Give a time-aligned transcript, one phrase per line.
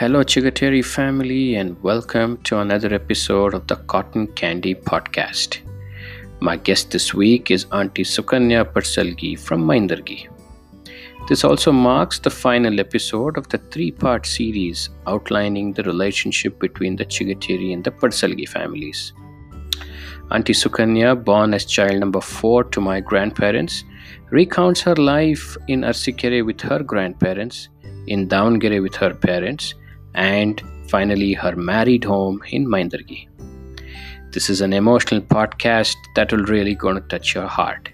[0.00, 5.58] Hello, Chigateri family, and welcome to another episode of the Cotton Candy Podcast.
[6.40, 10.26] My guest this week is Auntie Sukanya Parsalgi from Maindargi.
[11.28, 16.96] This also marks the final episode of the three part series outlining the relationship between
[16.96, 19.12] the Chigateri and the Parsalgi families.
[20.30, 23.84] Auntie Sukanya, born as child number four to my grandparents,
[24.30, 27.68] recounts her life in Arsikere with her grandparents,
[28.06, 29.74] in Davangere with her parents,
[30.14, 33.28] and finally her married home in Maindargi.
[34.32, 37.88] This is an emotional podcast that will really gonna touch your heart.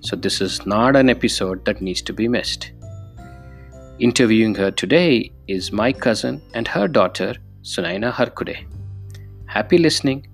[0.00, 2.72] So this is not an episode that needs to be missed.
[3.98, 8.66] Interviewing her today is my cousin and her daughter Sunaina Harkude.
[9.46, 10.26] Happy listening.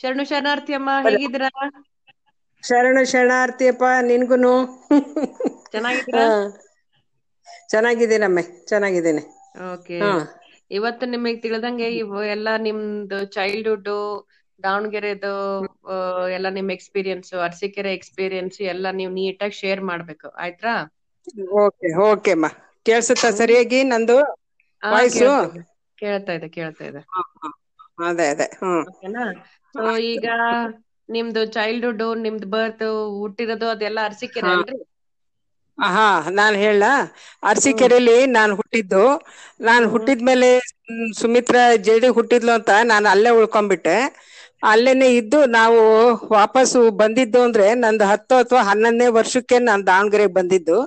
[0.00, 1.50] ಶರಣು ಶರಣಾರ್ಥಿ ಅಮ್ಮ ಹೇಗಿದ್ದೀರಾ?
[2.64, 4.54] ಶರಣು ಶರಣಾರ್ಥಿ ಅಪ್ಪ ನಿನ್ಗುನು.
[5.72, 6.26] ಚೆನ್ನಾಗಿದ್ದೀರಾ.
[7.70, 9.22] ಚೆನ್ನಾಗಿದ್ದೀನಮ್ಮೆ ಚೆನ್ನಾಗಿದ್ದೀನಿ.
[9.66, 9.98] Okay.
[10.70, 13.90] ಇವತ್ತು ನಿಮಗೆ ತಿಳಿದಂಗೆ ಇವು ಎಲ್ಲ ನಿಮ್ದು ಚೈಲ್ಡ್ಹುಡ್
[14.60, 15.32] ದಾವಣಗೆರೆದು
[16.36, 20.28] ಎಲ್ಲ ನಿಮ್ ಎಕ್ಸ್ಪೀರಿಯನ್ಸ್ ಅರಸೀಕೆರೆ ಎಕ್ಸ್ಪೀರಿಯನ್ಸ್ ಎಲ್ಲ ನೀವು ನೀಟಾಗಿ ಶೇರ್ ಮಾಡ್ಬೇಕು.
[20.38, 20.74] ಆಯ್ತಾ
[21.60, 22.46] ಓಕೆ ಓಕೆ ಅಮ್ಮ.
[22.86, 24.18] ಕೇಳ್ಸುತ್ತಾ ಸರಿಯಾಗಿ ನಂದು?
[24.82, 25.30] ವಾಯ್ಸು
[25.98, 27.02] ಕೇಳ್ತಾ ಇದೆ ಕೇಳ್ತಾ ಇದೆ.
[28.04, 28.48] ಅದೇ ಅದೇ.
[28.60, 28.84] ಹ್ಮ್.
[29.74, 30.26] ಸೊ ಈಗ
[31.08, 32.84] ನಿಮ್ದು ಚೈಲ್ಡ್ಹುಡ್ ನಿಮ್ದು ಬರ್ತ್
[33.18, 34.54] ಹುಟ್ಟಿರೋದು ಅದೆಲ್ಲ ಅರಸೀಕೆರೆ.
[34.54, 34.78] ಅಲ್ರಿ
[35.78, 36.06] ಹಾ,
[36.38, 36.82] ನಾನ್ ಹೇಳ
[37.42, 39.04] ಅರಸೀಕೆರೆಯಲ್ಲಿ ನಾನ್ ಹುಟ್ಟಿದ್ದು.
[39.60, 39.84] ನಾನ್.
[39.92, 40.50] ಹುಟ್ಟಿದ್ಮೇಲೆ
[41.20, 43.96] ಸುಮಿತ್ರ ಜಲ್ದಿ ಹುಟ್ಟಿದ್ಲು ಅಂತ ನಾನು ಅಲ್ಲೇ ಉಳ್ಕೊಂಡ್ಬಿಟ್ಟೆ
[44.64, 45.78] ಅಲ್ಲೇನೆ ಇದ್ದು ನಾವು
[46.34, 50.78] ವಾಪಸ್ಸು ಬಂದಿದ್ದು ಅಂದ್ರೆ ನಂದು ಹತ್ತು ಅಥವಾ ಹನ್ನೊಂದನೇ ವರ್ಷಕ್ಕೆ ನಾನ್ ದಾವಣಗೆರೆಗೆ ಬಂದಿದ್ದು.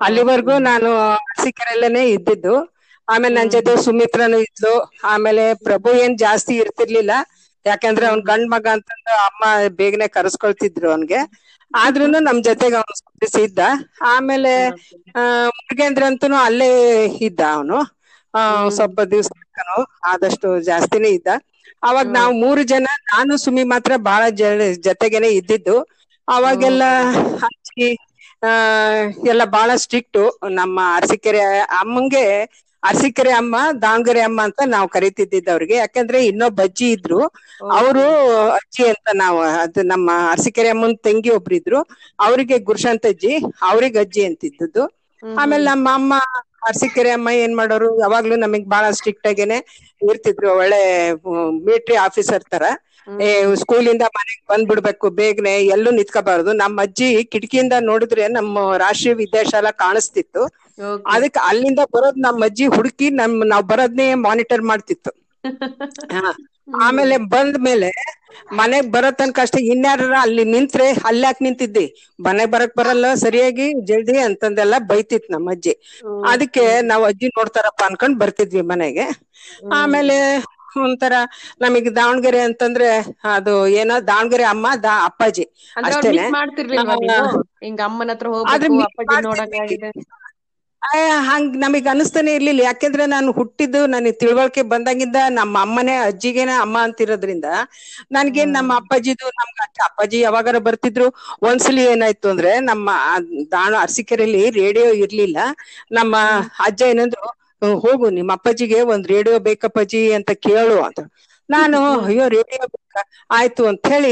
[0.00, 0.90] ಅಲ್ಲಿವರೆಗೂ ನಾನು
[1.22, 2.54] ಅರಸೀಕೆರೆಯಲ್ಲೇನೆ ಇದ್ದಿದ್ದು.
[3.08, 4.72] ಆಮೇಲೆ ನನ್ ಜೊತೆ ಸುಮಿತ್ರನು ಇದ್ಲು.
[5.12, 7.12] ಆಮೇಲೆ ಪ್ರಭು ಏನ್ ಜಾಸ್ತಿ ಇರ್ತಿರ್ಲಿಲ್ಲ.
[7.68, 11.48] ಯಾಕಂದ್ರೆ ಅವ್ನ್ ಗಂಡ್ ಮಗ ಅಂತಂದು ಅಮ್ಮ ಬೇಗನೆ ಕರೆಸ್ಕೊಳ್ತಿದ್ರು ಅವ್ನ್ಗೆ.
[11.74, 13.58] ಆದ್ರೂನು ನಮ್ ಜೊತೆಗೆ ಅವ್ನು ಇದ್ದ.
[14.02, 14.66] ಆಮೇಲೆ,
[15.16, 17.76] ಆ, ಮುರುಗೇಂದ್ರ ಅಂತೂ ಅಲ್ಲೇ ಇದ್ದ ಅವನು.
[18.34, 19.30] ಆ, ಸ್ವಲ್ಪ ದಿವ್ಸ
[20.06, 21.26] ಆದಷ್ಟು ಜಾಸ್ತಿನೇ ಇದ್ದ.
[21.82, 24.22] ಅವಾಗ ನಾವು ಮೂರು ಜನ, ನಾನು, ಸುಮಿ ಮಾತ್ರ ಬಹಳ
[24.74, 25.80] ಜೊತೆಗೇನೆ ಇದ್ದಿದ್ದು.
[26.28, 26.82] ಅವಾಗೆಲ್ಲ
[27.36, 27.96] ಹಚ್ಚಿ
[28.42, 28.46] ಆ,
[29.26, 30.38] ಎಲ್ಲ ಬಹಳ ಸ್ಟ್ರಿಕ್ಟ್.
[30.50, 32.44] ನಮ್ಮ ಅರಸಿಕೆರೆ ಅಮ್ಮಂಗೆ
[32.82, 37.20] ಅರಸೀಕೆರೆ ಅಮ್ಮ ದಾಂಗರೆ ಅಮ್ಮ ಅಂತ ನಾವು ಕರಿತಿದ್ದಿದ್ದು ಅವ್ರಿಗೆ ಯಾಕಂದ್ರೆ ಇನ್ನೊಬ್ಬ ಅಜ್ಜಿ ಇದ್ರು.
[37.78, 38.04] ಅವರು
[38.58, 41.80] ಅಜ್ಜಿ ಅಂತ ನಾವು ಅದು ನಮ್ಮ ಅರಸಿಕೆರೆ ಅಮ್ಮನ್ ತಂಗಿ ಒಬ್ರಿದ್ರು
[42.26, 43.32] ಅವರಿಗೆ ಗುರುಶಾಂತ್ ಅಜ್ಜಿ
[43.70, 44.84] ಅವ್ರಿಗೆ ಅಜ್ಜಿ ಅಂತಿದ್ದದ್ದು.
[45.22, 46.12] ಆಮೇಲೆ ನಮ್ಮ ಅಮ್ಮ
[46.68, 47.88] ಅರಸಿಕೆರೆ ಅಮ್ಮ ಏನ್ ಮಾಡೋರು?
[48.04, 49.58] ಯಾವಾಗ್ಲೂ ನಮಗ್ ಬಹಳ ಸ್ಟ್ರಿಕ್ಟ್ ಆಗೇನೆ
[50.02, 50.48] ಇರ್ತಿದ್ರು.
[50.60, 50.80] ಒಳ್ಳೆ
[51.66, 52.64] ಮಿಲಿಟರಿ ಆಫೀಸರ್ ತರ.
[53.20, 53.28] ಏ
[53.60, 56.50] ಸ್ಕೂಲಿಂದ ಮನೆಗ್ ಬಂದ್ಬಿಡ್ಬೇಕು ಬೇಗನೆ ಎಲ್ಲೂ ನಿತ್ಕೋಬಾರ್ದು.
[56.62, 60.42] ನಮ್ಮ ಅಜ್ಜಿ ಕಿಟಕಿಯಿಂದ ನೋಡಿದ್ರೆ ನಮ್ಮ ರಾಷ್ಟ್ರೀಯ ವಿದ್ಯಾಶಾಲಾ ಕಾಣಿಸ್ತಿತ್ತು.
[61.12, 65.10] ಅದಕ್ಕೆ ಅಲ್ಲಿಂದ ಬರೋದ್ ನಮ್ಮ ಅಜ್ಜಿ ಹುಡುಕಿ ನಮ್ ನಾವ್ ಬರೋದ್ನೇ ಮಾನಿಟರ್ ಮಾಡ್ತಿತ್ತು.
[66.80, 67.88] ಆಮೇಲೆ ಬಂದ ಮೇಲೆ
[68.58, 71.84] ಮನೆಗ್ ಬರೋ ತನಕ ಅಷ್ಟೇ ಇನ್ಯಾರ ಅಲ್ಲಿ ನಿಂತ್ರೆ ಅಲ್ಯಾಕ್ ನಿಂತಿದ್ದಿ?
[72.18, 75.74] ಮನೆಗ್ ಬರಕ್ ಬರಲ್ಲ ಸರಿಯಾಗಿ ಜಲ್ದಿ ಅಂತಂದೆಲ್ಲ ಬೈತಿತ್ ನಮ್ಮ ಅಜ್ಜಿ.
[76.30, 79.06] ಅದಕ್ಕೆ ನಾವ್ ಅಜ್ಜಿ ನೋಡ್ತಾರಪ್ಪ ಅನ್ಕೊಂಡ್ ಬರ್ತಿದ್ವಿ ಮನೆಗೆ.
[79.78, 80.16] ಆಮೇಲೆ
[80.82, 81.14] ಒಂಥರ
[81.62, 82.88] ನಮಗೆ ದಾವಣಗೆರೆ ಅಂತಂದ್ರೆ
[83.34, 85.44] ಅದು ಏನೋ ದಾವಣಗೆರೆ ಅಮ್ಮ ದಾ ಅಪ್ಪಾಜಿ
[85.82, 86.26] ಅಷ್ಟೇನೆ.
[91.28, 92.60] ಹಿಂಗ ನಮಗ್ ಅನಿಸ್ತಾನೆ ಇರ್ಲಿಲ್ಲ.
[92.66, 97.48] ಯಾಕೆಂದ್ರೆ ನಾನು ಹುಟ್ಟಿದ್ದು ನನಗೆ ತಿಳುವಳಿಕೆ ಬಂದಾಗಿಂದ ನಮ್ಮ ಅಮ್ಮನೆ ಅಜ್ಜಿಗೇನೆ ಅಮ್ಮ ಅಂತಿರೋದ್ರಿಂದ
[98.16, 99.58] ನನ್ಗೇನ್ ನಮ್ಮ ಅಪ್ಪಾಜಿದು ನಮ್ಗ
[99.88, 101.08] ಅಪ್ಪಾಜಿ ಯಾವಾಗಾರ ಬರ್ತಿದ್ರು.
[101.42, 102.88] ಒಂದ್ಸಲಿ ಏನಾಯ್ತು ಅಂದ್ರೆ ನಮ್ಮ
[103.52, 105.38] ದಾಣ ಅರಸಿಕೆರೆಯಲ್ಲಿ ರೇಡಿಯೋ ಇರ್ಲಿಲ್ಲ.
[105.98, 106.14] ನಮ್ಮ
[106.66, 107.26] ಅಜ್ಜ ಏನಂದ್ರು
[107.82, 111.00] ಹೋಗು ನಿಮ್ಮ ಅಪ್ಪಾಜಿಗೆ ಒಂದ್ ರೇಡಿಯೋ ಬೇಕಪ್ಪಾಜಿ ಅಂತ ಕೇಳು ಅಂತ.
[111.48, 113.00] ನಾನು ಅಯ್ಯೋ ರೇಡಿಯೋ ಬೇಕಾ?
[113.30, 114.10] ಆಯ್ತು ಅಂತ ಹೇಳಿ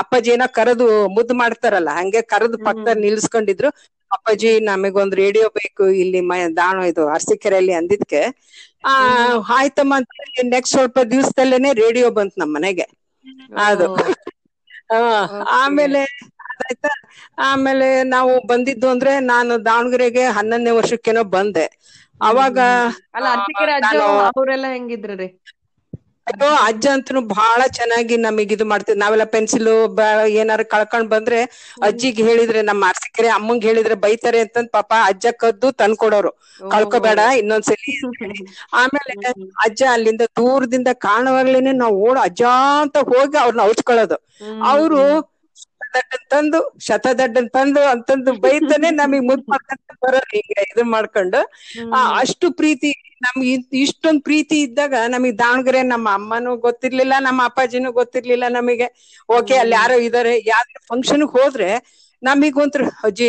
[0.00, 3.70] ಅಪ್ಪಾಜಿ ಏನೋ ಕರೆದು ಮುದ್ದು ಮಾಡ್ತಾರಲ್ಲ ಹಂಗೆ ಕರೆದು ಪಕ್ಕದಲ್ಲಿ ನಿಲ್ಸ್ಕೊಂಡಿದ್ರು.
[4.12, 6.20] ಅಪ್ಪಾಜಿ ನಮಗೊಂದ್ ರೇಡಿಯೋ ಬೇಕು ಇಲ್ಲಿ
[6.56, 8.20] ದಾಣ ಇದು ಅರಸಿಕೆರೆಯಲ್ಲಿ ಅಂದಿದ್ಕೆ.
[8.84, 8.94] ಆ
[9.48, 10.08] ಆಯ್ತಮ್ಮ ಅಂತ
[10.44, 12.86] ನೆಕ್ಸ್ಟ್ ಸ್ವಲ್ಪ ದಿವಸದಲ್ಲೇನೆ ರೇಡಿಯೋ ಬಂತು ನಮ್ ಮನೆಗೆ.
[13.56, 13.94] ಅದು.
[14.94, 14.96] ಆ,
[15.50, 16.02] ಆಮೇಲೆ
[16.40, 16.88] ಅದಾಯ್ತಾ?
[17.38, 21.66] ಆಮೇಲೆ ನಾವು ಬಂದಿದ್ದು ಅಂದ್ರೆ ನಾನು ದಾವಣಗೆರೆಗೆ ಹನ್ನೊಂದನೇ ವರ್ಷಕ್ಕೇನೋ ಬಂದೆ.
[22.22, 22.58] ಅವಾಗ
[23.14, 24.02] ಅಲ್ಲ
[24.36, 25.28] ಅವ್ರೆಲ್ಲ ಹೆಂಗಿದ್ರಿ
[26.68, 28.98] ಅಜ್ಜ ಅಂತೂ ಬಹಳ ಚೆನ್ನಾಗಿ ನಮಗ್ ಇದು ಮಾಡ್ತಿದ್.
[29.02, 29.68] ನಾವೆಲ್ಲ ಪೆನ್ಸಿಲ್
[30.36, 31.38] ಏನಾರ ಕಳ್ಕೊಂಡ್ ಬಂದ್ರೆ
[31.86, 36.32] ಅಜ್ಜಿಗೆ ಹೇಳಿದ್ರೆ ನಮ್ಮ ಮಾರ್ಸಿಕರೆ ಅಮ್ಮಂಗ್ ಹೇಳಿದ್ರೆ ಬೈತಾರೆ ಅಂತಂದ್ ಪಾಪ ಅಜ್ಜ ಕದ್ದು ತಂದ್ಕೊಡೋರು.
[36.66, 37.92] ಕಳ್ಕೊಬೇಡ ಇನ್ನೊಂದ್ಸಲಿ
[38.80, 39.12] ಆಮೇಲೆ
[39.66, 42.42] ಅಜ್ಜ ಅಲ್ಲಿಂದ ದೂರದಿಂದ ಕಾಣುವಾಗ್ಲೇನೆ ನಾವ್ ಓಡ್ ಅಜ್ಜ
[42.84, 44.16] ಅಂತ ಹೋಗಿ ಅವ್ರನ್ನ ಔಚ್ಕೊಳ್ಳೋದು.
[44.70, 45.00] ಅವ್ರು
[45.62, 49.74] ಶತದಡ್ಡನ್ ತಂದು ಶತದಡ್ಡನ್ ತಂದು ಅಂತಂದು ಬೈತಾನೆ ನಮಗ್ ಮುದ್ ಮಾಡ್ಕೊಂತ
[50.04, 50.30] ಬರೋರು.
[50.40, 51.40] ಈಗ ಇದು ಮಾಡ್ಕೊಂಡು
[52.20, 52.90] ಅಷ್ಟು ಪ್ರೀತಿ
[53.20, 58.88] ನಮ್ಗೆ ಇಷ್ಟೊಂದು ಪ್ರೀತಿ ಇದ್ದಾಗ ನಮಗ್ ದಾವಣಗೆರೆ ನಮ್ಮ ಅಮ್ಮನೂ ಗೊತ್ತಿರ್ಲಿಲ್ಲ ನಮ್ಮ ಅಪ್ಪಾಜಿನೂ ಗೊತ್ತಿರ್ಲಿಲ್ಲ ನಮಗೆ.
[59.28, 61.70] ಓಕೆ ಅಲ್ಲಿ ಯಾರೋ ಇದಾರೆ ಯಾವ್ದಾರ ಫಂಕ್ಷನ್ ಹೋದ್ರೆ
[62.22, 63.28] ನಮಗೊಂತರ ಅಜ್ಜಿ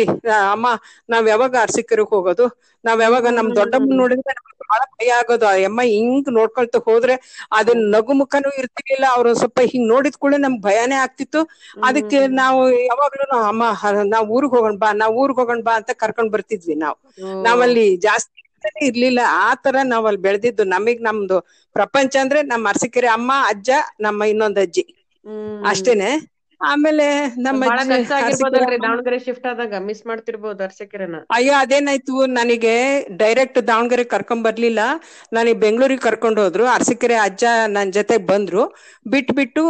[0.52, 0.68] ಅಮ್ಮ
[1.08, 2.46] ನಾವ್ ಯಾವಾಗ ಅರ್ಸಿಕರಿಗೆ ಹೋಗೋದು?
[2.84, 5.46] ನಾವ್ ಯಾವಾಗ ನಮ್ ದೊಡ್ಡಮ್ಮನ ನೋಡಿದ್ರೆ ನಮ್ಗೆ ಬಹಳ ಭಯ ಆಗೋದು.
[5.46, 7.14] ಆ ಅಮ್ಮ ಹಿಂಗ್ ನೋಡ್ಕೊಳ್ತಾ ಹೋದ್ರೆ
[7.52, 9.06] ಅದನ್ನ ನಗು ಮುಖನೂ ಇರ್ತಿರ್ಲಿಲ್ಲ.
[9.16, 11.40] ಅವ್ರು ಸ್ವಲ್ಪ ಹಿಂಗ್ ನೋಡಿದ ಕೂಡಲೇ ನಮ್ಗ್ ಭಯನೇ ಆಗ್ತಿತ್ತು.
[11.82, 13.62] ಅದಕ್ಕೆ ನಾವು ಯಾವಾಗ್ಲೂ ಅಮ್ಮ
[14.12, 16.98] ನಾವ್ ಊರ್ಗ್ ಹೋಗೋಣ ಬಾ ನಾವ್ ಊರ್ಗ್ ಹೋಗೋಣ ಬಾ ಅಂತ ಕರ್ಕೊಂಡ್ ಬರ್ತಿದ್ವಿ ನಾವು.
[17.42, 18.39] ನಾವಲ್ಲಿ ಜಾಸ್ತಿ
[18.82, 19.20] ಇರ್ಲಿಲ್ಲ.
[19.42, 20.64] ಆ ತರ ನಾವ್ ಅಲ್ಲಿ ಬೆಳೆದಿದ್ದು.
[20.66, 21.36] ನಮಗ್ ನಮ್ದು
[21.76, 23.70] ಪ್ರಪಂಚ ಅಂದ್ರೆ ನಮ್ಮ ಅರಸಿಕೆರೆ ಅಮ್ಮ ಅಜ್ಜ
[24.00, 24.84] ನಮ್ಮ ಇನ್ನೊಂದ್ ಅಜ್ಜಿ.
[25.64, 26.10] ಅಷ್ಟೇನೆ.
[26.60, 27.06] ಆಮೇಲೆ
[27.46, 27.60] ನಮ್ಮ
[28.78, 31.18] ದಾವಣಗೆರೆ ಶಿಫ್ಟ್ ಆದಾಗ ಮಿಸ್ ಮಾಡ್ತಿರ್ಬೋದು ಅರ್ಸಕೆರೆನ.
[31.36, 32.72] ಅಯ್ಯೋ ಅದೇನಾಯ್ತು ನನಗೆ
[33.20, 34.80] ಡೈರೆಕ್ಟ್ ದಾವಣಗೆರೆ ಕರ್ಕೊಂಡ್ ಬರ್ಲಿಲ್ಲ.
[35.32, 37.44] ನನಗೆ ಬೆಂಗಳೂರಿಗೆ ಕರ್ಕೊಂಡು ಹೋದ್ರು ಅರಸೀಕೆರೆ ಅಜ್ಜ
[37.76, 38.62] ನನ್ ಜೊತೆ ಬಂದ್ರು.
[39.06, 39.62] ಬಿಟ್ಟು ಬಿಟ್ಟು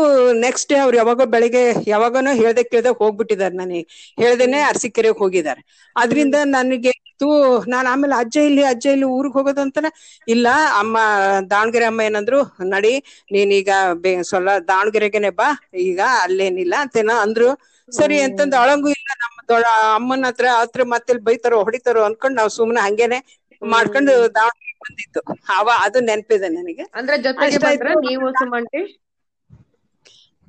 [0.45, 3.83] ನೆಕ್ಸ್ಟ್ ಡೇ ಅವ್ರು ಯಾವಾಗೋ ಬೆಳಿಗ್ಗೆ ಯಾವಾಗನೋ ಹೇಳ್ದೆ ಕೇಳ್ದೆ ಹೋಗ್ಬಿಟ್ಟಿದ್ದಾರೆ ನನಗೆ
[4.19, 5.63] ಹೇಳ್ದೇನೆ ಅರಸೀಕೆರೆಗೆ ಹೋಗಿದ್ದಾರೆ.
[5.97, 6.93] ಅದ್ರಿಂದ ನನಗೆ
[7.73, 9.91] ನಾನ್ ಆಮೇಲೆ ಅಜ್ಜ ಇಲ್ಲಿ ಅಜ್ಜ ಇಲ್ಲಿ ಊರಿಗೆ ಹೋಗೋದು ಅಂತಾನೆ
[10.29, 10.47] ಇಲ್ಲ.
[10.81, 10.97] ಅಮ್ಮ
[11.51, 12.39] ದಾವಣಗೆರೆ ಅಮ್ಮ ಏನಂದ್ರು
[12.73, 12.93] ನಡಿ
[13.35, 13.71] ನೀನೀಗ
[14.03, 15.49] ಬೆ ಸ್ವಲ್ಪ ದಾವಣಗೆರೆಗೆನೆ ಬಾ
[15.87, 16.75] ಈಗ ಅಲ್ಲೇನಿಲ್ಲ.
[16.83, 17.49] ಅಂತೇನೋ ಅಂದ್ರು
[17.89, 19.67] ಸರಿ ಅಂತಂದ್ ಅಳಂಗು ಇಲ್ಲ ನಮ್ಮ ದೊಡ್ಡ
[19.97, 23.19] ಅಮ್ಮನ ಹತ್ರ ಹತ್ರ ಮತ್ತೆ ಬೈತಾರೋ ಹೊಡಿತಾರೋ ಅನ್ಕೊಂಡ್ ನಾವ್ ಸುಮ್ನೆ ಹಂಗೇನೆ
[23.63, 25.21] ಮಾಡ್ಕೊಂಡು ದಾವಣಗೆರೆ ಬಂದಿತ್ತು
[25.57, 26.85] ಅವ ಅದು ನೆನ್ಪಿದೆ ನನಗೆ.
[27.39, 28.83] ಅಂದ್ರೆ ಜೊತೆಗೆ ನೀವು ಸುಮಂಟಿ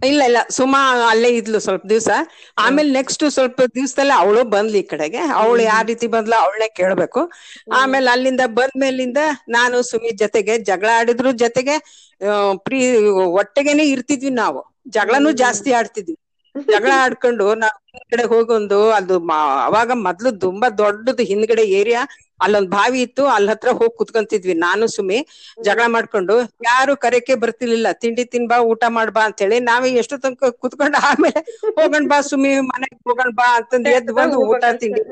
[0.01, 0.39] ಇಲ್ಲ ಇಲ್ಲ.
[0.55, 0.79] ಸುಮಾ
[1.09, 2.11] ಅಲ್ಲೇ ಇದ್ಲು ಸ್ವಲ್ಪ ದಿವ್ಸ.
[2.57, 5.19] ಆಮೇಲೆ ನೆಕ್ಸ್ಟ್ ಸ್ವಲ್ಪ ದಿವಸದಲ್ಲೇ ಅವಳು ಬಂದ್ಲಿ ಈ ಕಡೆಗೆ.
[5.39, 7.21] ಅವಳು ಯಾವ ರೀತಿ ಬಂದ್ಲ ಅವಳೇ ಕೇಳ್ಬೇಕು.
[7.79, 9.19] ಆಮೇಲೆ ಅಲ್ಲಿಂದ ಬಂದ್ಮೇಲಿಂದ
[9.57, 11.75] ನಾನು ಸುಮಿ ಜೊತೆಗೆ ಜಗಳ ಆಡಿದ್ರು ಜೊತೆಗೆ
[12.65, 12.79] ಪ್ರೀ
[13.39, 14.61] ಒಟ್ಟಿಗೆನೆ ಇರ್ತಿದ್ವಿ ನಾವು.
[14.95, 16.15] ಜಗಳನು ಜಾಸ್ತಿ ಆಡ್ತಿದ್ವಿ.
[16.67, 19.15] ಜಗಳ ಆಡ್ಕೊಂಡು ನಾವ್ ಹಿಂದ್ಗಡೆ ಹೋಗೊಂದು, ಅದು
[19.67, 22.01] ಅವಾಗ ಮೊದ್ಲು ತುಂಬಾ ದೊಡ್ಡದು ಹಿಂದ್ಗಡೆ ಏರಿಯಾ,
[22.39, 25.17] ಅಲ್ಲೊಂದ್ ಬಾವಿ ಇತ್ತು ಅಲ್ಲಿ ಹತ್ರ ಹೋಗಿ ಕುತ್ಕೊಂತಿದ್ವಿ ನಾನು, ಸುಮಿ.
[25.65, 26.35] ಜಗಳ ಮಾಡ್ಕೊಂಡು,
[26.67, 31.41] ಯಾರು ಕರೆಕೆ ಬರ್ತಿರ್ಲಿಲ್ಲ, ತಿಂಡಿ ತಿನ್ಬಾ, ಊಟ ಮಾಡ್ಬಾ ಅಂತ ಹೇಳಿ ನಾವೇ ಎಷ್ಟು ತನಕ ಕುತ್ಕೊಂಡು ಆಮೇಲೆ
[31.79, 35.03] ಹೋಗಣ್ ಬಾ ಸುಮಿ, ಮನೆಗ್ ಹೋಗಣ್ ಬಾ ಅಂತಂದ್ ಎದ್ದು ಬಂದು ಊಟ, ತಿಂಡಿ.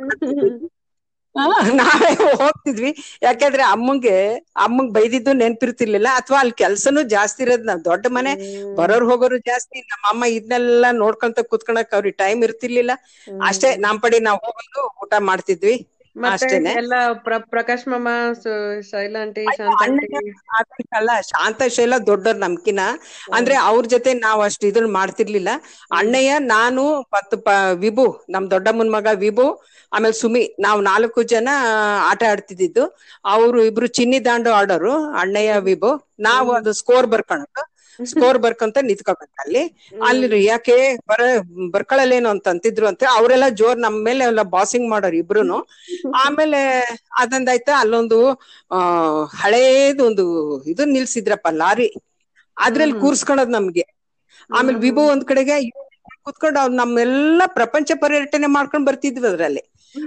[1.79, 2.09] ನಾವೇ
[2.39, 2.91] ಹೋಗ್ತಿದ್ವಿ.
[3.23, 4.15] ಯಾಕಂದ್ರೆ ಅಮ್ಮಂಗೆ
[4.65, 6.09] ಅಮ್ಮಂಗ್ ಬೈದಿದ್ದು ನೆನ್ಪಿರ್ತಿರ್ಲಿಲ್ಲ.
[6.19, 8.31] ಅಥವಾ ಅಲ್ಲಿ ಕೆಲ್ಸನೂ ಜಾಸ್ತಿ ಇರೋದ್ ನಾವ್ ದೊಡ್ಡ ಮನೆ
[8.79, 12.95] ಬರೋರ್ ಹೋಗೋರು ಜಾಸ್ತಿ ನಮ್ಮ ಅಮ್ಮ ಇದನ್ನೆಲ್ಲ ನೋಡ್ಕೊಂತ ಕುತ್ಕೊಳಕ್ ಅವ್ರಿಗೆ ಟೈಮ್ ಇರ್ತಿರ್ಲಿಲ್ಲ.
[13.49, 15.75] ಅಷ್ಟೇ ನಮ್ ಪಡಿ ನಾವ್ ಹೋಗೋದು ಊಟ ಮಾಡ್ತಿದ್ವಿ.
[16.27, 16.73] ಅಷ್ಟೇನೆ?
[16.75, 16.93] ಎಲ್ಲ
[17.23, 18.07] ಪ್ರ- ಪ್ರಕಾಶ್ ಮಾಮ
[18.91, 19.43] ಶೈಲಾ ಆಂಟಿ
[21.29, 22.81] ಶಾಂತ ಅಲ್ಲ ಶೈಲ ದೊಡ್ಡೋರ್ ನಮ್ಕಿನ
[23.33, 25.49] ಅಂದ್ರೆ ಅವ್ರ ಜೊತೆ ನಾವ್ ಅಷ್ಟ್ ಇದನ್ನ ಮಾಡ್ತಿರ್ಲಿಲ್ಲ.
[25.91, 26.83] ಅಣ್ಣಯ್ಯ ನಾನು
[27.15, 27.37] ಮತ್ತು
[27.77, 29.47] ವಿಭು ನಮ್ ದೊಡ್ಡಮ್ಮನ್ ಮಗ ವಿಭು
[29.91, 31.49] ಆಮೇಲೆ ಸುಮಿ ನಾವ್ ನಾಲ್ಕು ಜನ
[32.09, 32.83] ಆಟ ಆಡ್ತಿದ್ದು
[33.25, 35.91] ಅವ್ರು ಇಬ್ರು ಚಿನ್ನಿ ದಾಂಡು ಆಡೋರು ಅಣ್ಣಯ್ಯ ವಿಭು.
[36.19, 37.63] ನಾವು ಅದು ಸ್ಕೋರ್ ಬರ್ಕೊಳೋದು.
[38.05, 39.63] ಸ್ಕೋರ್ ಬರ್ಕಂತ ನಿಂತ್ಕೋಬೇಕು ಅಲ್ಲಿ.
[40.07, 40.75] ಅಲ್ಲಿ ಯಾಕೆ
[41.09, 41.21] ಬರ
[41.75, 45.57] ಬರ್ಕೊಳ್ಳಲೇನು ಅಂತ ಅಂತಿದ್ರು ಅಂತ ಅವರೆಲ್ಲ ಜೋರ್ ನಮ್ ಮೇಲೆ ಎಲ್ಲ ಬಾಸಿಂಗ್ ಮಾಡೋರು ಇಬ್ರುನು.
[46.23, 46.61] ಆಮೇಲೆ
[47.21, 48.19] ಅದೊಂದಾಯ್ತ ಅಲ್ಲೊಂದು
[48.71, 48.79] ಆ
[49.39, 50.25] ಹಳೇದು ಒಂದು
[50.73, 51.89] ಇದು ನಿಲ್ಸಿದ್ರಪ್ಪ ಲಾರಿ.
[52.57, 53.85] ಅದ್ರಲ್ಲಿ ಕೂರ್ಸ್ಕೊಳೋದ್ ನಮ್ಗೆ.
[54.49, 55.55] ಆಮೇಲೆ ವಿಭೋ ಒಂದ್ ಕಡೆಗೆ
[56.25, 59.63] ಕುತ್ಕೊಂಡು ಅವ್ರು ನಮ್ಮೆಲ್ಲ ಪ್ರಪಂಚ ಪರ್ಯಟನೆ ಮಾಡ್ಕೊಂಡ್ ಬರ್ತಿದ್ವಿ ಅದ್ರಲ್ಲಿ.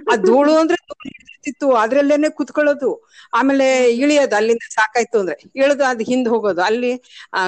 [0.07, 0.79] ಆ ಧೂಳು ಅಂದ್ರೆ
[1.55, 2.91] ಧೂಳು ಅದ್ರಲ್ಲೇನೆ ಕುತ್ಕೊಳ್ಳೋದು.
[3.33, 5.37] ಆಮೇಲೆ ಇಳಿಯೋದು ಅಲ್ಲಿಂದ ಸಾಕಾಯ್ತು ಅಂದ್ರೆ.
[5.59, 6.63] ಇಳಿದು ಅದ್ ಹಿಂದ್ ಹೋಗೋದು.
[6.63, 6.93] ಅಲ್ಲಿ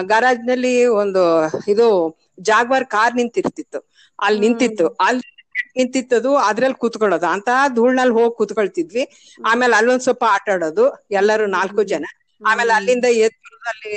[0.06, 0.72] ಗರಾಜ್ನಲ್ಲಿ
[1.02, 1.22] ಒಂದು
[1.69, 1.86] ಇದು
[2.48, 3.81] ಜಾಗ್ವಾರ್ ಕಾರ್ ನಿಂತಿರ್ತಿತ್ತು.
[4.19, 4.86] ಅಲ್ಲಿ ನಿಂತಿತ್ತು.
[5.06, 5.28] ಅಲ್ಲಿ
[5.78, 7.26] ನಿಂತಿತ್ತದು ಅದ್ರಲ್ಲಿ ಕೂತ್ಕೊಳ್ಳೋದು.
[7.34, 9.04] ಅಂತ ಧೂಳ್ನಲ್ಲಿ ಹೋಗಿ ಕುತ್ಕೊಳ್ತಿದ್ವಿ.
[9.44, 12.04] ಆಮೇಲೆ ಅಲ್ಲೊಂದ್ ಸ್ವಲ್ಪ ಆಟ ಆಡೋದು ಎಲ್ಲರೂ ನಾಲ್ಕು ಜನ.
[12.42, 13.94] ಆಮೇಲೆ ಅಲ್ಲಿಂದ ಎದ್ದು ಅಲ್ಲಿ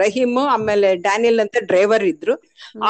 [0.00, 2.34] ರಹೀಮ್ ಆಮೇಲೆ ಡ್ಯಾನಿಯಲ್ ಅಂತ ಡ್ರೈವರ್ ಇದ್ರು.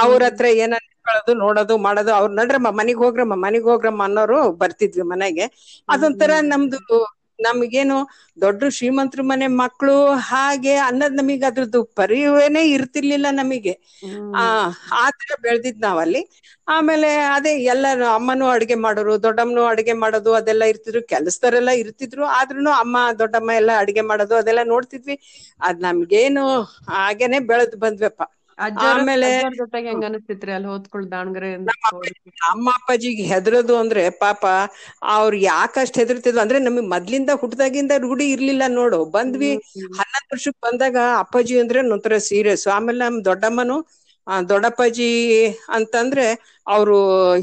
[0.00, 0.74] ಅವ್ರ ಹತ್ರ ಏನ
[1.10, 4.28] ನಿಂತ್ಕೊಳ್ಳೋದು ನೋಡೋದು ಮಾಡೋದು ಅವ್ರ ನಡ್ರಮ್ಮ ಮನಿಗ್ ಹೋಗ್ರಮ್ಮ ಮನಿಗ್ ಹೋಗ್ರಮ್ಮ ಅನ್ನೋರು
[4.60, 5.46] ಬರ್ತಿದ್ವಿ ಮನೆಗೆ.
[5.88, 6.98] ಅದೊಂಥರ ನಮ್ದು
[7.38, 7.96] ನಮ್ಗೇನು
[8.38, 9.96] ದೊಡ್ಡ ಶ್ರೀಮಂತರ ಮನೆ ಮಕ್ಕಳು
[10.28, 13.74] ಹಾಗೆ ಅನ್ನೋದ್ ನಮಗ್ ಅದ್ರದ್ದು ಪರಿವೇನೆ ಇರ್ತಿರ್ಲಿಲ್ಲ ನಮಗೆ.
[14.36, 14.42] ಆ
[15.02, 16.20] ಆತರ ಬೆಳ್ದಿದ್ ನಾವಲ್ಲಿ.
[16.68, 22.50] ಆಮೇಲೆ ಅದೇ ಎಲ್ಲಾರು ಅಮ್ಮನೂ ಅಡ್ಗೆ ಮಾಡೋರು ದೊಡ್ಡಮ್ಮನು ಅಡ್ಗೆ ಮಾಡೋದು ಅದೆಲ್ಲ ಇರ್ತಿದ್ರು ಕೆಲಸದವರೆಲ್ಲ ಇರ್ತಿದ್ರು ಆದ್ರೂ
[22.82, 25.16] ಅಮ್ಮ ದೊಡ್ಡಮ್ಮ ಎಲ್ಲ ಅಡ್ಗೆ ಮಾಡೋದು ಅದೆಲ್ಲ ನೋಡ್ತಿದ್ವಿ.
[25.60, 26.44] ಅದ್ ನಮ್ಗೇನು
[26.94, 28.22] ಹಾಗೇನೆ ಬೆಳೆದ್ ಬಂದ್ವಪ್ಪ.
[28.86, 31.50] ಆಮೇಲೆ ಜೊತೆಗೆ ಹೆಂಗ ಅನಿಸ್ತಿತ್ರಿ ಅಲ್ಲಿ ಹೋದ್ಕೊಳ್ ದಾವಣಗೆರೆ
[32.48, 34.42] ಅಮ್ಮ ಅಪ್ಪಾಜಿಗೆ ಹೆದರೋದು ಅಂದ್ರೆ ಪಾಪ
[35.12, 38.98] ಯಾಕ ಯಾಕಷ್ಟ್ ಹೆದರ್ತಿದ್ವು ಅಂದ್ರೆ ನಮಗ್ ಮೊದ್ಲಿಂದ ಹುಟ್ಟದಾಗಿಂದ ರೂಢಿ ಇರ್ಲಿಲ್ಲ ನೋಡು.
[39.14, 39.50] ಬಂದ್ವಿ
[39.98, 43.76] ಹನ್ನೊಂದ್ ವರ್ಷಕ್ ಬಂದಾಗ ಅಪ್ಪಾಜಿ ಅಂದ್ರೆ ಒಂಥರ ಸೀರಿಯಸ್ ಆಮೇಲೆ ನಮ್ ದೊಡ್ಡಮ್ಮನು
[44.50, 45.08] ದೊಡ್ಡಪ್ಪಾಜಿ
[45.76, 46.24] ಅಂತಂದ್ರೆ
[46.66, 46.96] ಅವ್ರು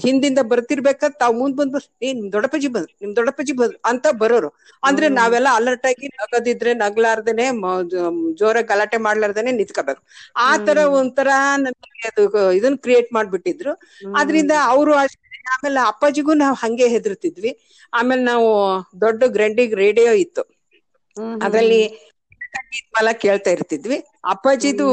[0.04, 4.50] ಹಿಂದಿಂದ ಬರ್ತಿರ್ಬೇಕಾದ್ ತಾವ್ ಮುಂದ್ ಬಂದ್ ಏ ನಿಮ್ ದೊಡ್ಡಪ್ಪಾಜಿ ಬಂದ್ ನಿಮ್ ದೊಡ್ಡಪ್ಪಾಜಿ ಬಂದ್ ಅಂತ ಬರೋರು.
[4.84, 7.46] ಅಂದ್ರೆ ನಾವೆಲ್ಲ ಅಲರ್ಟ್ ಆಗಿ ನಗದಿದ್ರೆ ನಗ್ಲಾರ್ದೇನೆ
[7.92, 10.01] ಜೋರ ಜೋರಾಗಿ ಗಲಾಟೆ ಮಾಡ್ಲಾರ್ದೇನೆ ನಿಂತ್ಕೋಬೇಕು.
[10.42, 11.30] ಆ ತರ ಒಂಥರ
[11.65, 13.74] ನಮಗೆ ಅದು ಇದನ್ನ ಕ್ರಿಯೇಟ್ ಮಾಡ್ಬಿಟ್ಟಿದ್ರು.
[14.20, 15.22] ಅದ್ರಿಂದ ಅವರು ಅಷ್ಟೇ
[15.56, 17.51] ಆಮೇಲೆ ಅಪ್ಪಾಜಿಗೂ ನಾವ್ ಹಂಗೆ ಹೆದರ್ತಿದ್ವಿ.
[17.94, 18.50] ಆಮೇಲೆ ನಾವು
[19.04, 20.44] ದೊಡ್ಡ ಗ್ರಂಡಿಗ್ ರೇಡಿಯೋ ಇತ್ತು.
[21.46, 21.82] ಅದ್ರಲ್ಲಿ
[22.70, 23.98] ಗೀತ್ಮಾಲ ಕೇಳ್ತಾ ಇರ್ತಿದ್ವಿ.
[24.34, 24.88] ಅಪ್ಪಾಜಿದು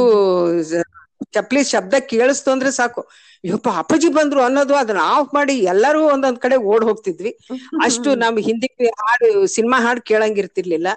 [1.32, 3.02] ಚಪ್ಲಿ ಶಬ್ದ ಕೇಳಿಸ್ತು ಅಂದ್ರೆ ಸಾಕು.
[3.44, 7.32] ಯಪ್ಪ ಅಪ್ಪಾಜಿ ಬಂದ್ರು ಅನ್ನೋದು ಅದನ್ನ ಆಫ್ ಮಾಡಿ ಎಲ್ಲರೂ ಒಂದೊಂದ್ ಕಡೆ ಓಡ್ ಹೋಗ್ತಿದ್ವಿ.
[7.80, 8.68] ಅಷ್ಟು ನಮ್ ಹಿಂದಿ
[9.00, 10.88] ಹಾಡು ಸಿನಿಮಾ ಹಾಡು ಕೇಳಂಗಿರ್ತಿರ್ಲಿಲ್ಲ.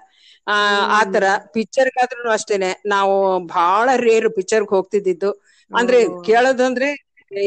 [0.47, 0.55] ಆ
[0.99, 2.69] ಆತರ ಪಿಕ್ಚರ್ಗಾದ್ರೂ ಅಷ್ಟೇನೆ.
[2.85, 3.15] ನಾವು
[3.49, 5.31] ಬಹಳ ರೇರ್ ಪಿಕ್ಚರ್ಗ್ ಹೋಗ್ತಿದ್ದಿದ್ದು.
[5.71, 6.89] ಅಂದ್ರೆ ಕೇಳೋದಂದ್ರೆ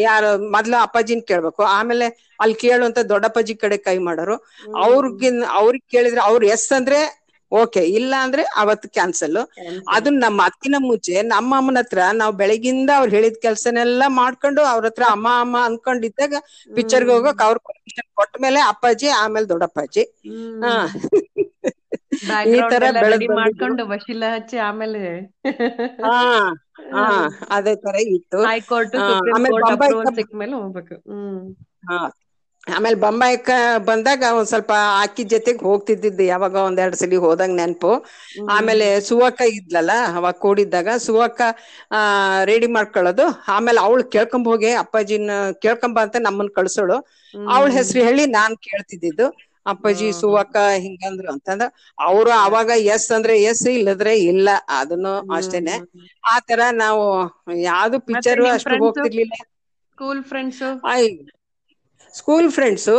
[0.01, 1.63] ಯಾರು ಮೊದ್ಲು ಅಪ್ಪಾಜಿನ್ ಕೇಳ್ಬೇಕು.
[1.77, 2.07] ಆಮೇಲೆ
[2.41, 4.37] ಅಲ್ಲಿ ಕೇಳುವಂತ ದೊಡ್ಡಪ್ಪಾಜಿ ಕಡೆ ಕೈ ಮಾಡೋರು.
[4.85, 6.99] ಅವ್ರಿಗಿನ್ ಅವ್ರಿಗೆ ಕೇಳಿದ್ರೆ ಅವ್ರು ಎಸ್ ಅಂದ್ರೆ
[7.53, 9.39] ಓಕೆ ಇಲ್ಲ ಅಂದ್ರೆ ಅವತ್ತು ಕ್ಯಾನ್ಸಲ್
[9.93, 15.05] ಅದನ್ನ ನಮ್ಮ ಅತ್ತಿನ ಮುಂಚೆ ನಮ್ಮ ಅಮ್ಮನ ಹತ್ರ ನಾವ್ ಬೆಳಗಿಂದ ಅವ್ರು ಹೇಳಿದ ಕೆಲ್ಸನೆಲ್ಲ ಮಾಡ್ಕೊಂಡು ಅವ್ರ ಹತ್ರ
[15.11, 16.41] ಅಮ್ಮ ಅಮ್ಮ ಅನ್ಕೊಂಡಿದ್ದಾಗ
[16.71, 20.05] ಪಿಕ್ಚರ್ಗೆ ಹೋಗಕ್ ಅವ್ರ ಪರ್ಮಿಷನ್ ಕೊಟ್ಟ ಮೇಲೆ ಅಪ್ಪಾಜಿ ಆಮೇಲೆ ದೊಡ್ಡಪ್ಪಾಜಿ.
[20.63, 20.75] ಹಾ.
[22.51, 22.85] ಈ ತರ
[23.39, 25.03] ಮಾಡ್ಕೊಂಡು ವಶೀಲ ಹಚ್ಚಿ ಆಮೇಲೆ.
[26.05, 26.15] ಹಾ
[26.93, 27.05] ಹಾ
[27.57, 28.41] ಅದೇ ತರ ಇತ್ತು.
[29.31, 29.57] ಆಮೇಲೆ
[30.17, 30.97] ಸಿಕ್ಕ ಮೇಲೆ ಹೋಗ್ಬೇಕು.
[31.11, 31.43] ಹ್ಮ್.
[32.69, 33.51] ಆಮೇಲೆ ಬೊಂಬಾಯಿಕ
[33.87, 37.93] ಬಂದಾಗ ಒಂದ್ ಸ್ವಲ್ಪ ಆಕಿ ಜೊತೆಗ್ ಹೋಗ್ತಿದ್ದಿದ್ದು ಯಾವಾಗ ಒಂದೆರಡ್ ಸಲ ಹೋದಂಗ್ ನೆನಪು.
[38.57, 41.41] ಆಮೇಲೆ ಸುವಕ್ಕ ಇದ್ಲಲ್ಲ ಅವಾಗ ಕೂಡಿದ್ದಾಗ ಸುವಕ್ಕ
[41.93, 42.01] ಆ
[42.45, 43.27] ರೆಡಿ ಮಾಡ್ಕೊಳ್ಳೋದು.
[43.57, 45.33] ಆಮೇಲೆ ಅವಳು ಕೇಳ್ಕೊಂಬ ಹೋಗಿ ಅಪ್ಪಾಜಿನ
[45.65, 46.99] ಕೇಳ್ಕೊಂಬ ಅಂತ ನಮ್ಮನ್ ಕಳ್ಸೋಳು.
[47.49, 49.27] ಅವಳ ಹೆಸರು ಹೇಳಿ ನಾನ್ ಕೇಳ್ತಿದ್ದಿದ್ದು.
[49.67, 50.07] ಅಪ್ಪಾಜಿ.
[50.21, 51.67] ಸುವಕ್ಕ ಹಿಂಗಂದ್ರು ಅಂತಂದ್ರ
[52.07, 54.49] ಅವ್ರು ಅವಾಗ ಎಸ್ ಅಂದ್ರೆ ಎಸ್ ಇಲ್ಲದ್ರೆ ಇಲ್ಲ
[54.79, 55.75] ಅದನ್ನು ಅಷ್ಟೇನೆ.
[56.25, 57.05] ಆತರ ತರ ನಾವು
[57.65, 59.35] ಯಾವ್ದು ಪಿಕ್ಚರ್ ಅಷ್ಟು ಹೋಗ್ತಿರ್ಲಿಲ್ಲ.
[59.93, 60.63] ಸ್ಕೂಲ್ ಫ್ರೆಂಡ್ಸ್
[62.19, 62.97] ಸ್ಕೂಲ್ ಫ್ರೆಂಡ್ಸು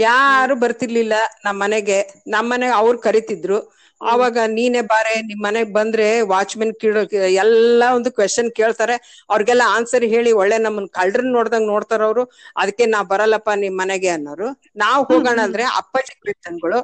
[0.00, 1.98] ಯಾರು ಬರ್ತಿರ್ಲಿಲ್ಲ ನಮ್ ಮನೆಗೆ.
[2.26, 3.58] ನಮ್ ಮನೆ ಅವ್ರ ಕರಿತಿದ್ರು.
[4.00, 7.00] ಅವಾಗ ನೀನೇ ಬಾರೆ ನಿಮ್ ಮನೆಗ್ ಬಂದ್ರೆ ವಾಚ್ಮೆನ್ ಕೀಳೋ
[7.40, 8.94] ಎಲ್ಲಾ ಒಂದು ಕ್ವೆಶನ್ ಕೇಳ್ತಾರೆ.
[9.30, 12.24] ಅವ್ರಿಗೆಲ್ಲ ಆನ್ಸರ್ ಹೇಳಿ ಒಳ್ಳೆ ನಮ್ಮನ್ ಕಳ್ರನ್ ನೋಡ್ದಂಗ್ ನೋಡ್ತಾರ ಅವ್ರು.
[12.60, 14.48] ಅದಕ್ಕೆ ನಾವ್ ಬರಲ್ಲಪ್ಪ ನಿಮ್ ಮನೆಗೆ ಅನ್ನೋರು.
[14.76, 16.78] ನಾವ್ ಹೋಗೋಣ ಅಂದ್ರೆ ಅಪ್ಪಾಜಿ ಕ್ರಿಶ್ಚನ್ಗಳು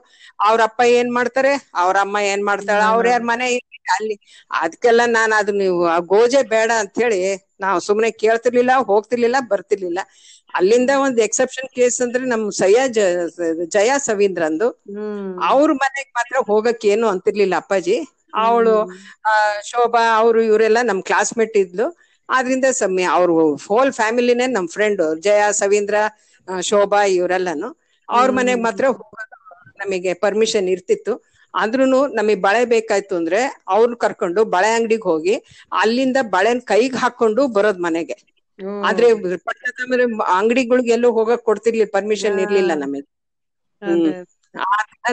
[0.46, 1.52] ಅವ್ರ ಅಪ್ಪ ಏನ್ ಮಾಡ್ತಾರೆ?
[1.82, 2.80] ಅವ್ರ ಅಮ್ಮ ಏನ್ ಮಾಡ್ತಾಳ?
[2.92, 3.46] ಅವ್ರ ಯಾರ ಮನೆ
[3.94, 4.16] ಅಲ್ಲಿ?
[4.58, 5.78] ಅದಕ್ಕೆಲ್ಲ ನಾನ್ ಅದು ನೀವು
[6.12, 7.18] ಗೋಜೆ ಬೇಡ ಅಂತ ಹೇಳಿ
[7.60, 10.00] ನಾವ್ ಸುಮ್ನೆ ಕೇಳ್ತಿರ್ಲಿಲ್ಲ ಹೋಗ್ತಿರ್ಲಿಲ್ಲ ಬರ್ತಿರ್ಲಿಲ್ಲ.
[10.54, 13.28] ಅಲ್ಲಿಂದ ಒಂದ್ ಎಕ್ಸೆಪ್ಷನ್ ಕೇಸ್ ಅಂದ್ರೆ ನಮ್ ಸಯ್ಯ ಜ-
[13.68, 14.68] ಜಯ ಸವೀಂದ್ರಂದು.
[15.42, 17.96] ಅವ್ರ ಮನೆಗ್ ಮಾತ್ರ ಹೋಗಕ್ ಏನು ಅಂತಿರ್ಲಿಲ್ಲ ಅಪ್ಪಾಜಿ.
[18.34, 18.74] ಅವಳು
[19.62, 21.86] ಶೋಭಾ ಅವ್ರು ಇವರೆಲ್ಲ ನಮ್ ಕ್ಲಾಸ್ಮೇಟ್ ಇದ್ಲು.
[22.28, 25.94] ಆದ್ರಿಂದ ಸಮ್ಮಿ ಅವ್ರು ಹೋಲ್ ಫ್ಯಾಮಿಲಿನೇ ನಮ್ ಫ್ರೆಂಡ್ ಜಯ ಸವೀಂದ್ರ
[26.60, 27.68] ಶೋಭಾ ಇವರೆಲ್ಲಾನು.
[28.08, 29.36] ಅವ್ರ ಮನೆಗ್ ಮಾತ್ರ ಹೋಗೋದು
[29.78, 31.12] ನಮಗೆ ಪರ್ಮಿಷನ್ ಇರ್ತಿತ್ತು.
[31.54, 35.34] ಆದ್ರೂನು ನಮಗ್ ಬಳೆ ಬೇಕಾಯ್ತು ಅಂದ್ರೆ ಅವ್ರನ್ನ ಕರ್ಕೊಂಡು ಬಳೆ ಅಂಗಡಿಗೆ ಹೋಗಿ
[35.72, 38.33] ಅಲ್ಲಿಂದ ಬಳೆನ್ ಕೈಗೆ ಹಾಕೊಂಡು ಬರೋದ್ ಮನೆಗೆ.
[38.86, 39.06] ಆದ್ರೆ
[39.46, 39.78] ಪಟ್ಟದ
[40.36, 43.06] ಅಂಗಡಿಗಳಿಗೆ ಎಲ್ಲೂ ಹೋಗಕ್ ಕೊಡ್ತಿರ್ಲಿಲ್ಲ ಪರ್ಮಿಷನ್ ಇರ್ಲಿಲ್ಲ ನಮಗೆ.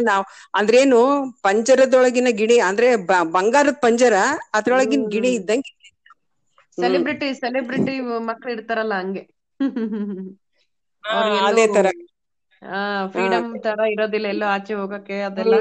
[0.05, 0.23] ನಾವ್
[0.57, 0.99] ಅಂದ್ರೇನು
[1.45, 2.89] ಪಂಜರದೊಳಗಿನ ಗಿಡಿ ಅಂದ್ರೆ
[3.33, 4.15] ಬಂಗಾರದ ಪಂಜರ
[4.57, 5.71] ಅದ್ರೊಳಗಿನ ಗಿಡಿ ಇದ್ದಂಗೆ
[6.77, 7.93] ಸೆಲೆಬ್ರಿಟಿ ಸೆಲೆಬ್ರಿಟಿ
[8.29, 9.23] ಮಕ್ಳು ಇರ್ತಾರಲ್ಲ ಹಂಗೆ.
[11.03, 11.13] ಹಾ,
[11.47, 11.87] ಅದೇ ತರ.
[12.61, 12.79] ಆ
[13.13, 15.55] ಫ್ರೀಡಮ್ ತರ ಇರೋದಿಲ್ಲ ಎಲ್ಲೋ ಆಚೆ ಹೋಗಕ್ಕೆ ಅದೆಲ್ಲ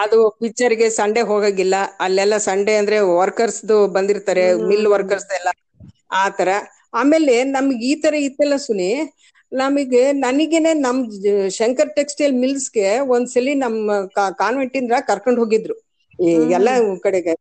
[0.00, 1.76] ಅದು ಪಿಕ್ಚರ್ಗೆ ಸಂಡೆ ಹೋಗಂಗಿಲ್ಲ.
[2.04, 3.60] ಅಲ್ಲೆಲ್ಲ ಸಂಡೆ ಅಂದ್ರೆ ವರ್ಕರ್ಸ್
[3.96, 5.48] ಬಂದಿರ್ತಾರೆ ಮಿಲ್ ವರ್ಕರ್ಸ್ ಎಲ್ಲ.
[6.10, 6.50] ಆ ತರ
[6.94, 8.90] ಆಮೇಲೆ ನಮ್ಗೆ ಈ ತರ ಇತ್ತಲ್ಲ ಸುನಿ
[9.52, 10.98] ನಮಗೆ ನನಗೇನೆ ನಮ್
[11.58, 13.92] ಶಂಕರ್ ಟೆಕ್ಸ್ಟೈಲ್ ಮಿಲ್ಸ್ಗೆ ಒಂದ್ಸಲಿ ನಮ್ಮ
[14.40, 15.76] ಕಾನ್ವೆಂಟ್ ಇಂದ್ರ ಕರ್ಕೊಂಡ್ ಹೋಗಿದ್ರು.
[16.18, 16.68] ಈ ಎಲ್ಲ
[17.04, 17.32] ಕಡೆಗೆ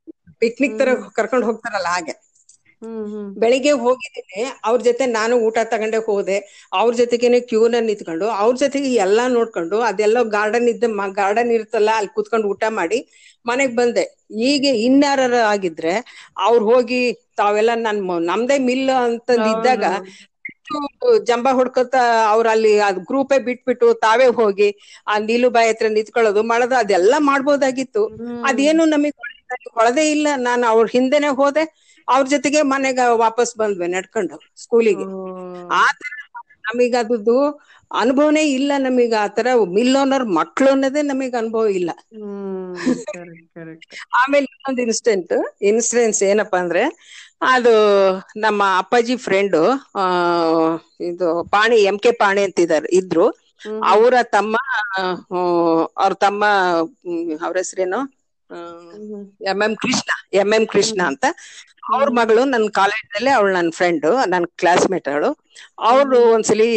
[0.42, 2.14] ಪಿಕ್ನಿಕ್ ತರ ಕರ್ಕೊಂಡ್ ಹೋಗ್ತಾರಲ್ಲ ಹಾಗೆ.
[3.42, 6.38] ಬೆಳಿಗ್ಗೆ ಹೋಗಿದ್ದೀನಿ ಅವ್ರ ಜೊತೆ ನಾನು ಊಟ ತಗೊಂಡೆ ಹೋದೆ
[6.72, 10.86] ಅವ್ರ ಜೊತೆಗೇನೆ ಕ್ಯೂನ ನಿಂತ್ಕೊಂಡು ಅವ್ರ ಜೊತೆಗೆ ಎಲ್ಲಾ ನೋಡ್ಕೊಂಡು ಅದೆಲ್ಲ ಗಾರ್ಡನ್ ಇದ್ದ
[11.20, 13.00] ಗಾರ್ಡನ್ ಇರುತ್ತಲ್ಲ ಅಲ್ಲಿ ಕುತ್ಕೊಂಡು ಊಟ ಮಾಡಿ
[13.48, 14.04] ಮನೆಗ್ ಬಂದೆ.
[14.50, 15.20] ಈಗ ಇನ್ಯಾರ
[15.52, 15.94] ಆಗಿದ್ರೆ
[16.46, 17.02] ಅವ್ರು ಹೋಗಿ
[17.38, 19.84] ತಾವೆಲ್ಲ ನನ್ ನಮ್ದೇ ಮಿಲ್ ಅಂತ ಇದ್ದಾಗ
[21.30, 21.96] ಜಂಬ ಹೊಡ್ಕೊತ
[22.32, 24.68] ಅವ್ರ ಅಲ್ಲಿ ಅದ್ ಗ್ರೂಪೇ ಬಿಟ್ಬಿಟ್ಟು ತಾವೇ ಹೋಗಿ
[25.08, 28.04] ಆ ನೀಲುಬಾಯಿ ಹತ್ರ ನಿಂತ್ಕೊಳ್ಳೋದು ಮಾಡೋದು ಅದೆಲ್ಲ ಮಾಡ್ಬೋದಾಗಿತ್ತು.
[28.44, 29.18] ಅದೇನು ನಮಗ್
[29.76, 30.28] ಹೊಳದೇ ಇಲ್ಲ.
[30.48, 31.64] ನಾನು ಅವ್ರ ಹಿಂದೆನೆ ಹೋದೆ.
[32.08, 35.08] ಅವ್ರ ಜೊತೆಗೆ ಮನೆಗ ವಾಪಸ್ ಬಂದ್ವಿ ನಡ್ಕೊಂಡು ಸ್ಕೂಲಿಗೆ.
[35.80, 37.38] ಆತರ ತರ ನಮೀಗ ಅದ್ರದ್ದು
[37.92, 41.90] ಅನುಭವನೇ ಇಲ್ಲ ನಮಗ್ ಆತರ ತರ ಮಿಲ್ ಓನರ್ ಮಕ್ಳು ಅನ್ನೋದೇ ನಮಗ್ ಅನುಭವ ಇಲ್ಲ.
[44.20, 45.34] ಆಮೇಲೆ ಇನ್ನೊಂದು ಇನ್ಸಿಡೆಂಟ್
[45.70, 46.84] ಇನ್ಸಿಡೆನ್ಸ್ ಏನಪ್ಪಾ ಅಂದ್ರೆ
[47.54, 47.74] ಅದು
[48.40, 49.62] ನಮ್ಮ ಅಪ್ಪಾಜಿ ಫ್ರೆಂಡು
[49.96, 50.06] ಆ
[51.10, 53.26] ಇದು ಪಾಣಿ ಎಂ ಕೆ ಪಾಣಿ ಅಂತಿದಾರೆ ಇದ್ರು.
[53.90, 54.56] ಅವರ ತಮ್ಮ
[55.98, 56.42] ಅವ್ರ ತಮ್ಮ
[57.42, 58.00] ಅವ್ರ ಹೆಸರೇನು?
[59.52, 61.26] M M Krishna M M Krishna ಅಂತ.
[61.94, 65.30] ಅವ್ರ ಮಗಳು ನನ್ನ ಕಾಲೇಜಲ್ಲಿ ಅವಳು ನನ್ನ ಫ್ರೆಂಡ್ ನನ್ ಕ್ಲಾಸ್ಮೇಟ್ ಅವಳು.
[65.90, 66.68] ಅವ್ರು ಒಂದ್ಸಲಿ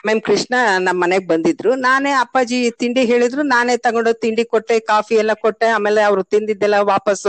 [0.00, 1.70] ಎಂ ಎಂ ಕೃಷ್ಣ ನಮ್ ಮನೆಗ್ ಬಂದಿದ್ರು.
[1.86, 3.42] ನಾನೇ ಅಪ್ಪಾಜಿ ತಿಂಡಿ ಹೇಳಿದ್ರು.
[3.52, 5.66] ನಾನೇ ತಗೊಂಡು ತಿಂಡಿ ಕೊಟ್ಟೆ ಕಾಫಿ ಎಲ್ಲ ಕೊಟ್ಟೆ.
[5.76, 7.26] ಆಮೇಲೆ ಅವ್ರು ತಿಂದಿದ್ದೆಲ್ಲ ವಾಪಸ್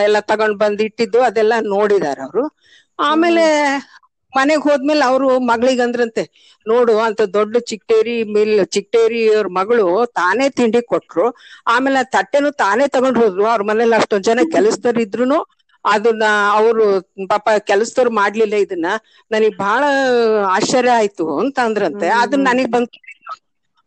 [0.00, 2.44] ಎಲ್ಲ ತಗೊಂಡ್ ಬಂದ್ ಇಟ್ಟಿದ್ದು ಅದೆಲ್ಲ ನೋಡಿದಾರ ಅವ್ರು.
[3.02, 3.44] ಆಮೇಲೆ
[4.32, 6.22] ಮನೆಗ್ ಹೋದ್ಮೇಲೆ ಅವ್ರು ಮಗಳಿಗೆ ಅಂದ್ರಂತೆ,
[6.66, 9.86] ನೋಡು ಅಂತ ದೊಡ್ಡ ಚಿಕ್ಟೇರಿ ಮಿಲ್ ಚಿಕ್ಟೇರಿ ಅವ್ರ ಮಗಳು
[10.18, 11.26] ತಾನೇ ತಿಂಡಿ ಕೊಟ್ರು,
[11.66, 15.38] ಆಮೇಲೆ ತಟ್ಟೆನು ತಾನೇ ತಗೊಂಡ್ ಹೋದ್ರು, ಅವ್ರ ಮನೇಲಿ ಅಷ್ಟೊಂದ್ ಜನ ಕೆಲಸದವ್ರು ಇದ್ರುನು
[15.84, 16.24] ಅದನ್ನ
[16.56, 16.84] ಅವರು
[17.30, 18.88] ಪಾಪ ಕೆಲಸದವ್ರು ಮಾಡ್ಲಿಲ್ಲ ಇದನ್ನ
[19.30, 19.82] ನನಗ್ ಬಹಳ
[20.56, 22.98] ಆಶ್ಚರ್ಯ ಆಯ್ತು ಅಂತ ಅಂದ್ರಂತೆ ಅದನ್ನ ನನಗ್ ಬಂದ್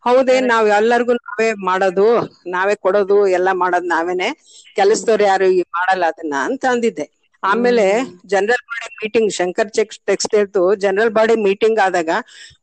[0.05, 2.05] ಹೌದೇ, ನಾವ್ ಎಲ್ಲರಿಗೂ ನಾವೇ ಮಾಡೋದು,
[2.53, 4.29] ನಾವೇ ಕೊಡೋದು, ಎಲ್ಲ ಮಾಡೋದ್ ನಾವೇನೆ,
[4.77, 5.47] ಕೆಲಸದವ್ರು ಯಾರು
[5.77, 7.05] ಮಾಡಲ್ಲ ಅದನ್ನ ಅಂತ ಅಂದಿದ್ದೆ.
[7.43, 7.85] ಆಮೇಲೆ
[8.31, 12.09] ಜನರಲ್ ಬಾಡಿ ಮೀಟಿಂಗ್ ಶಂಕರ್ ಚೆಕ್ ಟೆಕ್ಸ್ಟೈಲ್ದು ಜನರಲ್ ಬಾಡಿ ಮೀಟಿಂಗ್ ಆದಾಗ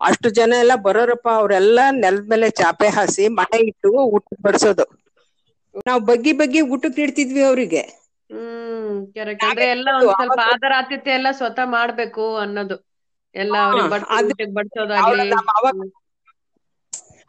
[0.09, 1.67] ಅಷ್ಟು ಜನ ಎಲ್ಲ ಬರೋರಪ್ಪ ಅವರೆಲ್ಲ
[1.99, 4.87] ನೆಲದ ಮೇಲೆ ಚಾಪೆ ಹಾಸಿ ಮನೆ ಇಟ್ಟು ಊಟ ಬಡಿಸೋದು.
[5.87, 7.83] ನಾವು ಬಗ್ಗಿ ಬಗ್ಗಿ ಊಟಕ್ಕೆ ನೀಡ್ತಿದ್ವಿ ಅವ್ರಿಗೆ.
[8.31, 12.77] ಹ್ಮ್ ಕರೆಕ್ಟ್ ಅಂದ್ರೆ ಎಲ್ಲ ಒಂದ್ ಸ್ವಲ್ಪ ಆದರ ಆತಿಥ್ಯ ಎಲ್ಲ ಸ್ವತಃ ಮಾಡ್ಬೇಕು ಅನ್ನೋದು.
[13.35, 13.57] ಎಲ್ಲ
[15.01, 15.37] ಅವ್ರಿಗೆ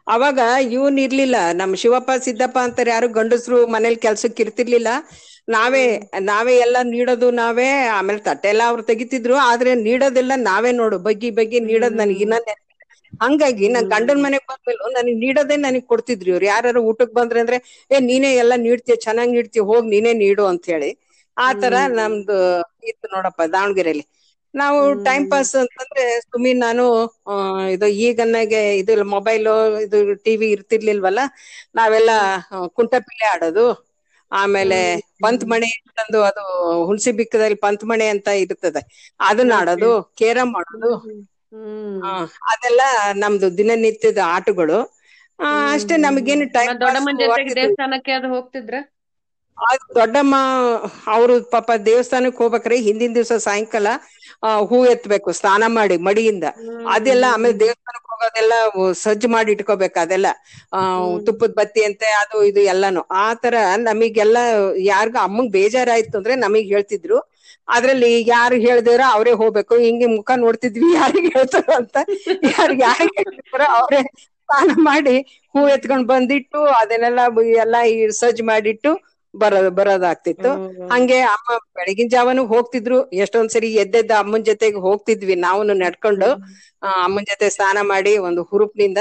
[0.06, 0.38] ಅವಾಗ
[0.72, 1.36] ಇವನ್ ಇರ್ಲಿಲ್ಲ.
[1.60, 4.90] ನಮ್ ಶಿವಪ್ಪ, ಸಿದ್ದಪ್ಪ ಅಂತಾರೆ, ಯಾರು ಗಂಡಸ್ರು ಮನೇಲಿ ಕೆಲ್ಸಕ್ಕೆ ಇರ್ತಿರ್ಲಿಲ್ಲ.
[5.48, 5.84] ನಾವೇ
[6.28, 9.36] ನಾವೇ ಎಲ್ಲ ನೀಡೋದು ನಾವೇ, ಆಮೇಲೆ ತಟ್ಟೆ ಎಲ್ಲ ಅವ್ರು ತೆಗಿತಿದ್ರು.
[9.50, 12.38] ಆದ್ರೆ ನೀಡೋದೆಲ್ಲ ನಾವೇ ನೋಡು, ಬಗ್ಗಿ ಬಗ್ಗಿ ನೀಡೋದ್ ನನಗೆ ಇನ್ನ.
[13.20, 16.46] ಹಂಗಾಗಿ ನನ್ ಗಂಡನ್ ಮನೆಗ್ ಬಂದ್ಮೇಲೆ ನನಗ್ ನೀಡೋದೇ ನನಗ್ ಕೊಡ್ತಿದ್ರು ಇವ್ರು.
[16.46, 17.58] ಯಾರು ಊಟಕ್ ಬಂದ್ರೆ ಅಂದ್ರೆ,
[17.90, 20.90] ಏ, ನೀನೇ ಎಲ್ಲಾ ನೀಡ್ತೀಯ, ಚೆನ್ನಾಗ್ ನೀಡ್ತೀಯ, ಹೋಗ್ ನೀನೇ ನೀಡು ಅಂತ ಹೇಳಿ.
[21.36, 22.36] ಆತರ ತರ ನಮ್ದು
[22.90, 24.04] ಇತ್ತು ನೋಡಪ್ಪ ದಾವಣಗೆರೆಯಲ್ಲಿ
[24.54, 26.84] ನಾವು ಟೈಮ್ ಪಾಸ್ ಅಂತಂದ್ರೆ ಸುಮ್ಮನೆ ನಾನು
[27.74, 29.46] ಇದು ಈಗ ನನಗೆ ಇದು ಮೊಬೈಲ್
[29.84, 31.20] ಇದು ಟಿವಿ ಇರ್ತಿರ್ಲಿಲ್ವಲ್ಲ
[31.74, 32.10] ನಾವೆಲ್ಲ
[32.76, 33.66] ಕುಂಟಪಿಲ್ಲೆ ಆಡೋದು.
[34.32, 34.78] ಆಮೇಲೆ.
[35.22, 36.42] ಪಂತ್ ಮಣಿ ಅಂತಂದು ಅದು
[36.86, 38.82] ಹುಣಸಿ ಬಿಕ್ಕದಲ್ಲಿ ಪಂತ್ ಮಣೆ ಅಂತ ಇರ್ತದೆ.
[39.20, 39.90] ಅದನ್ನ ಆಡೋದು
[40.20, 40.92] ಕೇರಂ ಆಡೋದು.
[42.52, 42.82] ಅದೆಲ್ಲ
[43.22, 44.78] ನಮ್ದು ದಿನನಿತ್ಯದ ಆಟಗಳು.
[45.72, 46.74] ಅಷ್ಟೇ ನಮಗೇನು ಟೈಮ್
[47.54, 48.74] ದೇವಸ್ಥಾನಕ್ಕೆ ಅದು ಹೋಗ್ತಿದ್ರ?
[49.96, 50.34] ದೊಡ್ಡಮ್ಮ
[51.14, 53.88] ಅವ್ರು ಪಾಪ ದೇವಸ್ಥಾನಕ್ ಹೋಗ್ಬೇಕ್ರಿ ಹಿಂದಿನ ದಿವಸ ಸಾಯಂಕಾಲ
[54.42, 56.46] ಆ, ಹೂ ಎತ್ಬೇಕು ಸ್ನಾನ ಮಾಡಿ ಮಡಿಯಿಂದ.
[56.90, 58.54] ಅದೆಲ್ಲ ಆಮೇಲೆ ದೇವಸ್ಥಾನಕ್ ಹೋಗೋದೆಲ್ಲ
[59.02, 60.28] ಸಜ್ಜು ಮಾಡಿ ಇಟ್ಕೋಬೇಕು ಅದೆಲ್ಲ.
[60.72, 60.80] ಆ
[61.26, 63.02] ತುಪ್ಪದ ಬತ್ತಿ ಅಂತೆ ಅದು ಇದು ಎಲ್ಲಾನು.
[63.16, 63.54] ಆ ತರ
[63.86, 64.38] ನಮಿಗೆಲ್ಲ
[64.88, 67.18] ಯಾರಿಗ ಅಮ್ಮಂಗ್ ಬೇಜಾರಾಯ್ತು ಅಂದ್ರೆ ನಮಗ್ ಹೇಳ್ತಿದ್ರು.
[67.68, 69.74] ಅದ್ರಲ್ಲಿ ಯಾರು ಹೇಳಿದ್ರ ಅವರೇ ಹೋಗ್ಬೇಕು.
[69.84, 71.96] ಹಿಂಗೆ ಮುಖ ನೋಡ್ತಿದ್ವಿ ಯಾರಿಗ್ ಹೇಳ್ತಾರ ಅಂತ.
[72.52, 74.02] ಯಾರು ಯಾರಿಗೆ ಹೇಳ್ತಾರ ಅವ್ರೇ
[74.48, 75.16] ಸ್ನಾನ ಮಾಡಿ
[75.54, 77.20] ಹೂ ಎತ್ಕೊಂಡ್ ಬಂದಿಟ್ಟು ಅದನ್ನೆಲ್ಲ
[77.62, 77.76] ಎಲ್ಲ
[78.20, 78.90] ಸಜ್ಜು ಮಾಡಿಟ್ಟು
[79.34, 80.50] ಬರೋದ್ ಬರೋದಾಗ್ತಿತ್ತು.
[80.86, 82.98] ಹಂಗೆ ಅಮ್ಮ ಬೆಳಗಿನ ಜಾವನು ಹೋಗ್ತಿದ್ರು.
[83.14, 86.28] ಎಷ್ಟೊಂದ್ ಸರಿ ಎದ್ದೆದ್ದ ಅಮ್ಮನ್ ಜೊತೆಗೆ ಹೋಗ್ತಿದ್ವಿ ನಾವು ನಡ್ಕೊಂಡು.
[87.02, 89.00] ಅಮ್ಮನ್ ಜೊತೆ ಸ್ನಾನ ಮಾಡಿ ಒಂದು ಹುರುಪ್ನಿಂದ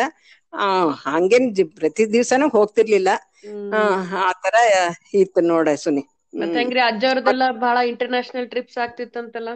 [0.54, 0.66] ಆ
[1.06, 3.10] ಹಂಗೇನ್ ಪ್ರತಿ ದಿವ್ಸನೂ ಹೋಗ್ತಿರ್ಲಿಲ್ಲ.
[3.72, 3.80] ಆ,
[4.24, 4.56] ಆತರ
[5.14, 6.04] ಇತ್ತು ನೋಡ ಸುನಿ.
[6.34, 9.52] ಮತ್ತೆ ಹೆಂಗ್ರಿ ಅಜ್ಜವ್ರದೆಲ್ಲ ಬಹಳ ಇಂಟರ್ನ್ಯಾಷನಲ್ ಟ್ರಿಪ್ಸ್ ಆಗ್ತಿತ್ತಂತಲ್ಲ?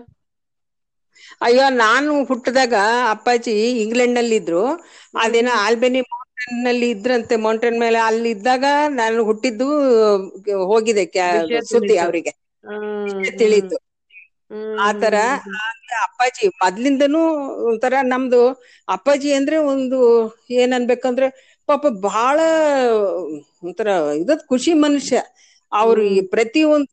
[1.41, 2.75] ಅಯ್ಯೋ ನಾನು ಹುಟ್ಟಿದಾಗ
[3.09, 4.63] ಅಪ್ಪಾಜಿ ಇಂಗ್ಲೆಂಡ್ನಲ್ಲಿ ಇದ್ರು
[5.17, 6.01] ಅದೇನೋ ಆಲ್ಬೆನಿ
[6.59, 8.65] ನಲ್ಲಿ ಇದ್ರಂತೆ ಮೌಂಟೇನ್ ಮೇಲೆ ಅಲ್ಲಿ ಇದ್ದಾಗ
[8.97, 9.67] ನಾನು ಹುಟ್ಟಿದ್ದು
[10.67, 11.05] ಹೋಗಿದೆ
[11.69, 11.95] ಸುದ್ದಿ.
[11.99, 12.33] ಅವರಿಗೆ.
[13.39, 13.77] ತಿಳಿತು
[14.81, 15.15] ಆತರ
[16.05, 17.21] ಅಪ್ಪಾಜಿ ಮೊದ್ಲಿಂದನೂ
[17.69, 18.41] ಒಂಥರ ನಮ್ದು
[18.87, 19.99] ಅಪ್ಪಾಜಿ ಅಂದ್ರೆ ಒಂದು
[20.55, 21.27] ಏನ್ ಅನ್ಬೇಕಂದ್ರೆ
[21.69, 22.39] ಪಾಪ ಬಹಳ
[23.63, 23.87] ಒಂಥರ
[24.21, 25.19] ಇದದ್ ಖುಷಿ ಮನುಷ್ಯ.
[25.71, 26.89] ಅವ್ರು ಈ ಪ್ರತಿ ಒಂದ್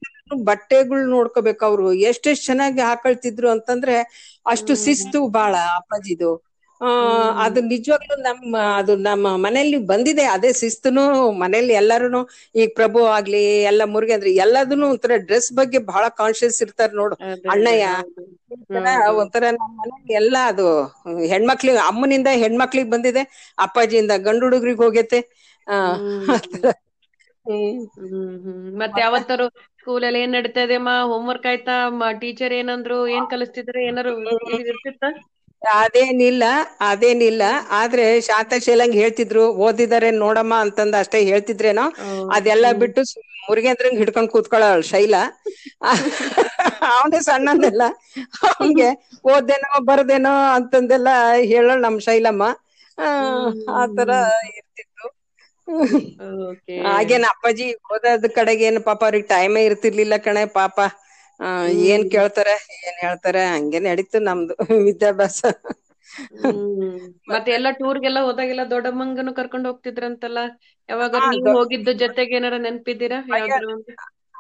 [0.49, 1.87] ಬಟ್ಟೆಗಳು ನೋಡ್ಕೋಬೇಕು ಅವ್ರು.
[2.11, 3.97] ಎಷ್ಟೆಷ್ಟ್ ಚೆನ್ನಾಗಿ ಹಾಕೊಳ್ತಿದ್ರು ಅಂತಂದ್ರೆ
[4.47, 6.31] ಅಷ್ಟು ಶಿಸ್ತು ಬಾಳ ಅಪ್ಪಾಜಿದು.
[7.45, 10.25] ಅದು ನಿಜವಾಗ್ಲೂ ನಮ್ಮ ಅದು ನಮ್ಮ ಮನೆಯಲ್ಲಿ ಬಂದಿದೆ.
[10.35, 11.05] ಅದೇ ಶಿಸ್ತುನು
[11.41, 12.21] ಮನೆಯಲ್ಲಿ ಎಲ್ಲಾರುನು
[12.55, 17.17] ಈ ಪ್ರಭು ಆಗ್ಲಿ ಎಲ್ಲ ಮುರುಗಿ ಅಂದ್ರೆ ಎಲ್ಲದನ್ನು ಒಂಥರ ಡ್ರೆಸ್ ಬಗ್ಗೆ ಬಹಳ ಕಾನ್ಶಿಯಸ್ ಇರ್ತಾರ ನೋಡು.
[17.51, 17.87] ಅಣ್ಣಯ್ಯ.
[19.23, 20.67] ಒಂಥರ ನಮ್ಮ ಮನೇಲಿ ಎಲ್ಲ ಅದು
[21.33, 23.23] ಹೆಣ್ಮಕ್ಳಿಗೆ ಅಮ್ಮನಿಂದ ಹೆಣ್ಮಕ್ಳಿಗೆ ಬಂದಿದೆ.
[23.59, 25.21] ಅಪ್ಪಾಜಿಯಿಂದ ಗಂಡು ಹುಡುಗ್ರಿಗೆ ಹೋಗೈತೆ.
[25.67, 26.33] ಹ್ಮ್.
[27.47, 27.81] ಹ್ಮ್.
[28.45, 30.93] ಹ್ಮ್ ಮತ್ತೆ ಯಾವತ್ತಾರು ಸ್ಕೂಲಲ್ಲಿ ಏನ್ ನಡೀತಾ ಇದೆ ಅಮ್ಮ?
[31.11, 31.77] ಹೋಮ್ವರ್ಕ್ ಆಯ್ತಾ?
[32.23, 33.83] ಟೀಚರ್ ಏನಂದ್ರು ಏನ್ ಕಲಿಸ್ತಿದ್ರೆ?
[33.89, 34.13] ಏನಾರು
[34.65, 35.05] ಇರ್ತಿತ್ತ?
[35.79, 36.45] ಅದೇನಿಲ್ಲ
[36.89, 41.87] ಅದೇನಿಲ್ಲ ಆದ್ರೆ ಶಾಂತ ಶೀಲಂಗ್ ಹೇಳ್ತಿದ್ರು ಓದಿದಾರೆ ನೋಡಮ್ಮ ಅಂತಂದ ಅಷ್ಟೇ ಹೇಳ್ತಿದ್ರೇನೋ
[42.31, 43.03] ಅದೆಲ್ಲ ಬಿಟ್ಟು
[43.45, 45.15] ಮುರುಗೇಂದ್ರಂಗ್ ಹಿಡ್ಕೊಂಡ್ ಕೂತ್ಕೊಳ್ಳೋಳ್ ಶೈಲ.
[46.91, 47.83] ಅವನೇ ಸಣ್ಣನೆಲ್ಲ
[48.49, 48.89] ಅವನ್ಗೆ
[49.31, 51.09] ಓದ್ದೇನೋ ಬರ್ದೇನೋ ಅಂತಂದೆಲ್ಲ
[51.45, 52.43] ಹೇಳೋಳ್ ನಮ್ ಶೈಲಮ್ಮ.
[52.99, 53.07] ಆ,
[53.77, 54.11] ಆತರ
[54.51, 55.07] ಇರ್ತಿತ್ತು.
[56.87, 60.77] ಹಾಗೇನ ಅಪ್ಪಾಜಿ ಓದೋದ್ ಕಡೆಗೆ ಏನ್ ಪಾಪ ಅವ್ರಿಗೆ ಟೈಮೇ ಇರ್ತಿರ್ಲಿಲ್ಲ ಕಣೆ ಪಾಪ.
[61.43, 61.49] ಆ,
[61.89, 64.55] ಏನ್ ಕೇಳ್ತಾರೆ ಏನ್ ಹೇಳ್ತಾರೆ ಹಂಗೆ ನಡೀತು ನಮ್ದು
[64.89, 65.41] ವಿದ್ಯಾಭ್ಯಾಸ.
[66.37, 66.97] ಹ್ಮ್.
[67.33, 70.41] ಮತ್ತೆ ಎಲ್ಲ ಟೂರ್ಗೆಲ್ಲ ಹೋದಾಗೆಲ್ಲ ದೊಡ್ಡಮ್ಮಂಗನು ಕರ್ಕೊಂಡ್ ಹೋಗ್ತಿದ್ರಂತಲ್ಲ?
[70.89, 73.19] ಯಾವಾಗ ನೀವು ಹೋಗಿದ್ದ ಜೊತೆಗೆ ಏನಾರ ನೆನ್ಪಿದ್ದೀರಾ?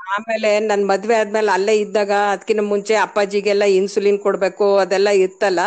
[0.08, 5.60] ಆಮೇಲೆ ನನ್ ಮದ್ವೆ ಆದ್ಮೇಲೆ ಅಲ್ಲೇ ಇದ್ದಾಗ ಅದಕ್ಕಿಂತ ಮುಂಚೆ ಅಪ್ಪಾಜಿಗೆಲ್ಲ ಇನ್ಸುಲಿನ್ ಕೊಡ್ಬೇಕು ಅದೆಲ್ಲ ಇತ್ತಲ್ಲ?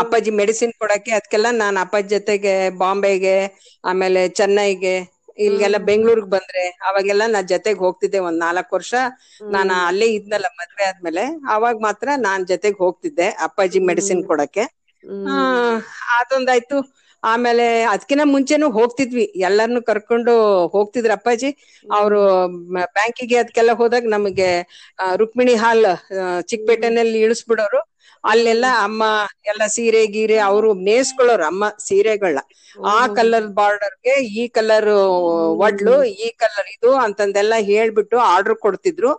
[0.00, 3.36] ಅಪ್ಪಾಜಿ ಮೆಡಿಸಿನ್ ಕೊಡಕ್ಕೆ ಅದಕ್ಕೆಲ್ಲ ನಾನ್ ಅಪ್ಪಾಜಿ ಜೊತೆಗೆ ಬಾಂಬೆಗೆ
[3.84, 4.94] ಆಮೇಲೆ ಚೆನ್ನೈಗೆ
[5.38, 8.92] ಇಲ್ಗೆಲ್ಲ ಬೆಂಗಳೂರಿಗೆ ಬಂದ್ರೆ ಅವಾಗೆಲ್ಲ ನಾ ಜೊತೆಗ್ ಹೋಗ್ತಿದ್ದೆ ಒಂದ್ ನಾಲ್ಕ್ ವರ್ಷ.
[9.50, 11.24] ನಾನ್ ಅಲ್ಲೇ ಇದ್ನಲ್ಲ ಮದ್ವೆ ಆದ್ಮೇಲೆ.
[11.54, 14.64] ಅವಾಗ ಮಾತ್ರ ನಾನ್ ಜೊತೆಗ್ ಹೋಗ್ತಿದ್ದೆ ಅಪ್ಪಾಜಿ ಮೆಡಿಸಿನ್ ಕೊಡಕ್ಕೆ.
[15.28, 15.34] ಆ
[16.16, 16.76] ಅದೊಂದಾಯ್ತು.
[17.22, 19.24] ಆಮೇಲೆ ಅದಕ್ಕಿಂತ ಮುಂಚೆನು ಹೋಗ್ತಿದ್ವಿ.
[19.48, 20.32] ಎಲ್ಲಾರ್ನು ಕರ್ಕೊಂಡು
[20.74, 21.50] ಹೋಗ್ತಿದ್ರು ಅಪ್ಪಾಜಿ.
[21.90, 22.20] ಅವರು
[22.90, 24.48] ಬ್ಯಾಂಕಿಗೆ ಅದಕ್ಕೆಲ್ಲ ಹೋದಾಗ ನಮಗೆ
[25.20, 25.86] ರುಕ್ಮಿಣಿ ಹಾಲ್
[26.42, 27.80] ಚಿಕ್ ಚಿಕ್ಕಪೇಟೆನಲ್ಲಿ ಇಳಿಸ್ಬಿಡೋರು.
[28.24, 29.02] ಅಲ್ಲೆಲ್ಲ ಅಮ್ಮ
[29.44, 32.42] ಎಲ್ಲ ಸೀರೆ ಗೀರೆ ಅವರು ನೇಸ್ಕೊಳ್ಳೋರು ಅಮ್ಮ ಸೀರೆಗಳನ್ನ
[32.92, 34.90] ಆ ಕಲರ್ ಬಾರ್ಡರ್ಗೆ ಈ ಕಲರ್
[35.64, 39.10] ಒಡ್ಲು ಈ ಕಲರ್ ಇದು ಅಂತಂದೆಲ್ಲ ಹೇಳ್ಬಿಟ್ಟು ಆರ್ಡರ್ ಕೊಡ್ತಿದ್ರು.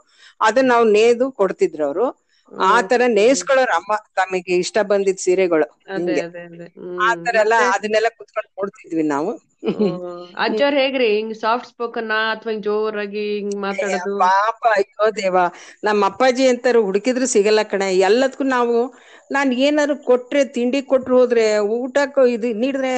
[0.41, 2.05] ಅದನ್ನ ನಾವು ನೇದು ಕೊಡ್ತಿದ್ರು ಅವರು.
[2.67, 5.67] ಆ ತರ ನೇಸ್ಕೊಳ್ಳೋರು ಅಮ್ಮ ತಮಗೆ ಇಷ್ಟ ಬಂದಿದ್ ಸೀರೆಗಳು
[7.07, 9.31] ಆತರ ಎಲ್ಲ ಅದನ್ನೆಲ್ಲ ಕುತ್ಕೊಂಡು ನೋಡ್ತಿದ್ವಿ ನಾವು.
[10.43, 11.09] ಅಜ್ಜವ್ರ ಹೇಗ್ರಿ?
[11.15, 14.15] ಹಿಂಗ್ ಸಾಫ್ಟ್ ಸ್ಪೋಕನ್ ಅಥವಾ ಹಿಂಗ್ ಜೋರಾಗಿ ಹಿಂಗ್ ಮಾತಾಡೋದು?
[14.23, 15.35] ಪಾಪ ಅಯ್ಯೋ ದೇವ.
[15.83, 17.87] ನಮ್ಮ ಅಪ್ಪಾಜಿ ಅಂತಾರು ಹುಡುಕಿದ್ರು ಸಿಗಲ್ಲ ಕಣೆ.
[18.07, 18.77] ಎಲ್ಲದಕ್ಕೂ ನಾವು
[19.31, 21.45] ನಾನ್ ಏನಾದ್ರು ಕೊಟ್ರೆ ತಿಂಡಿ ಕೊಟ್ರು ಹೋದ್ರೆ
[21.77, 22.93] ಊಟಕ್ಕೂ ಇದು ನೀಡಿದ್ರೆ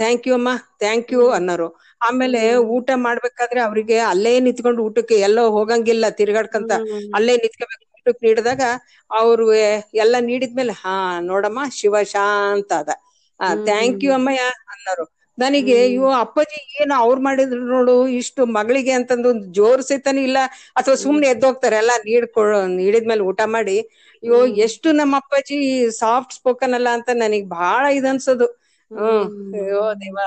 [0.00, 0.50] ಥ್ಯಾಂಕ್ ಯು ಅಮ್ಮ.
[0.78, 1.68] ಥ್ಯಾಂಕ್ ಯು ಅನ್ನೋರು.
[2.00, 2.40] ಆಮೇಲೆ
[2.76, 6.72] ಊಟ ಮಾಡ್ಬೇಕಾದ್ರೆ ಅವ್ರಿಗೆ ಅಲ್ಲೇ ನಿಂತ್ಕೊಂಡು ಊಟಕ್ಕೆ ಎಲ್ಲೋ ಹೋಗಂಗಿಲ್ಲ ತಿರ್ಗಾಡ್ಕಂತ
[7.14, 8.62] ಅಲ್ಲೇ ನಿತ್ಕೋಬೇಕು ಊಟಕ್ಕೆ ನೀಡಿದಾಗ
[9.10, 9.46] ಅವ್ರು
[10.02, 10.94] ಎಲ್ಲ ನೀಡಿದ್ಮೇಲೆ ಹಾ
[11.30, 12.90] ನೋಡಮ್ಮ ಶಿವ ಶಾಂತ ಅದ.
[13.64, 15.04] ಥ್ಯಾಂಕ್ ಯು ಅಮ್ಮಯ್ಯ ಅನ್ನೋರು.
[15.38, 20.38] ನನಗೆ ಅಯ್ಯೋ ಅಪ್ಪಾಜಿ ಏನು ಅವ್ರು ಮಾಡಿದ್ರು ನೋಡು ಇಷ್ಟು ಮಗಳಿಗೆ ಅಂತಂದು ಒಂದು ಜೋರ್ ಸಹಿತನೂ ಇಲ್ಲ.
[20.76, 22.42] ಅಥವಾ ಸುಮ್ನೆ ಎದ್ದೋಗ್ತಾರೆ ಎಲ್ಲ ನೀಡ್ಕೊ
[22.76, 23.76] ನೀಡಿದ್ಮೇಲೆ ಊಟ ಮಾಡಿ.
[24.22, 25.58] ಅಯ್ಯೋ ಎಷ್ಟು ನಮ್ಮ ಅಪ್ಪಾಜಿ
[26.00, 28.48] ಸಾಫ್ಟ್ ಸ್ಪೋಕನ್ ಅಲ್ಲ ಅಂತ ನನಗ್ ಬಹಳ ಇದನ್ಸೋದು
[28.90, 29.26] ಹ್ಮ್.
[29.56, 30.18] ಅಯ್ಯೋ ದೇವ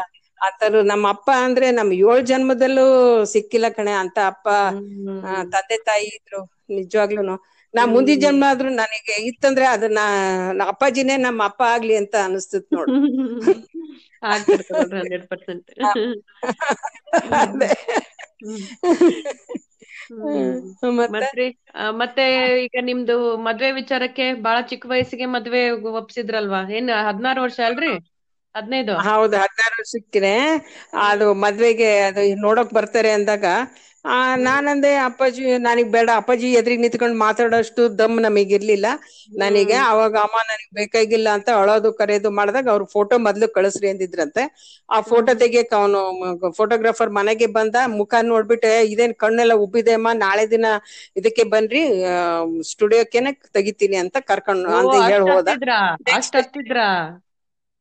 [0.41, 2.85] ಆತರು ನಮ್ಮ ಅಪ್ಪ ಅಂದ್ರೆ ನಮ್ ಏಳ್ ಜನ್ಮದಲ್ಲೂ
[3.33, 4.47] ಸಿಕ್ಕಿಲ್ಲ ಕಣೆ ಅಂತ ಅಪ್ಪ
[5.23, 6.41] ಆ, ತಂದೆ ತಾಯಿ ಇದ್ರು
[6.75, 7.35] ನಿಜವಾಗ್ಲೂನು.
[7.73, 9.99] ನಾ ಮುಂದಿನ ಜನ್ಮ ಆದ್ರೂ ನನಗೆ ಇತ್ತಂದ್ರೆ ಅದನ್ನ
[10.51, 12.89] ನಾ ಅಪ್ಪಾಜಿನೇ ನಮ್ಮ ಅಪ್ಪ ಆಗ್ಲಿ ಅಂತ ಅನಸ್ತಿತ್ ನೋಡು.
[14.23, 15.69] ಆಗ್ತಿರ್ತದೆ ಹಂಡ್ರೆಡ್ ಪರ್ಸೆಂಟ್.
[17.39, 17.69] ಅದೇ.
[21.01, 21.09] ಮತ್ತೆ?
[21.15, 22.23] ಮತ್ರಿ ಆ, ಮತ್ತೆ
[22.63, 25.61] ಈಗ ನಿಮ್ದು ಮದ್ವೆ ವಿಚಾರಕ್ಕೆ ಬಾಳ ಚಿಕ್ಕ ವಯಸ್ಸಿಗೆ ಮದ್ವೆ
[26.01, 26.61] ಒಪ್ಸಿದ್ರಲ್ವಾ?
[26.71, 27.91] ಏನ್ ಹದಿನಾರು ವರ್ಷ ಅಲ್ರಿ?
[28.55, 28.95] ಹದಿನೈದು.
[29.07, 30.33] ಹೌದು ಹದಿನಾರು ವರ್ಷಕ್ಕೆ
[31.05, 33.45] ಅದು ಮದ್ವೆಗೆ ಅದು ನೋಡಕ್ ಬರ್ತಾರೆ ಅಂದಾಗ
[34.05, 38.87] ಆ ನಾನಂದೆ ಅಪ್ಪಾಜಿ ನನಗ್ ಬೇಡ ಅಪ್ಪಾಜಿ ಎದುರಿಗೆ ನಿಂತ್ಕೊಂಡು ಮಾತಾಡೋಷ್ಟು ದಮ್ ನಮಗ್ ಇರ್ಲಿಲ್ಲ
[39.37, 44.43] ನನಗೆ ಅವಾಗ ಅಮ್ಮ ನನಗ್ ಬೇಕಾಗಿಲ್ಲ ಅಂತ ಅಳೋದು ಕರೆಯೋದು ಮಾಡಿದಾಗ ಅವ್ರ ಫೋಟೋ ಮೊದ್ಲು ಕಳಿಸ್ರಿ ಅಂದಿದ್ರಂತೆ.
[44.89, 45.99] ಆ ಫೋಟೋ ತೆಗಿಯಕ್ ಅವನು
[46.59, 50.65] ಫೋಟೋಗ್ರಾಫರ್ ಮನೆಗೆ ಬಂದ ಮುಖ ನೋಡ್ಬಿಟ್ಟು "ಏ, ಇದೇನ್ ಕಣ್ಣೆಲ್ಲ ಉಬ್ಬಿದೆ ಅಮ್ಮ ನಾಳೆ ದಿನ
[51.17, 51.83] ಇದಕ್ಕೆ ಬನ್ರಿ
[52.71, 55.49] ಸ್ಟುಡಿಯೋಕೆನೆ ತೆಗಿತೀನಿ ಅಂತ ಕರ್ಕೊಂಡು ಅಂತ ಹೇಳಿ ಹೋದ.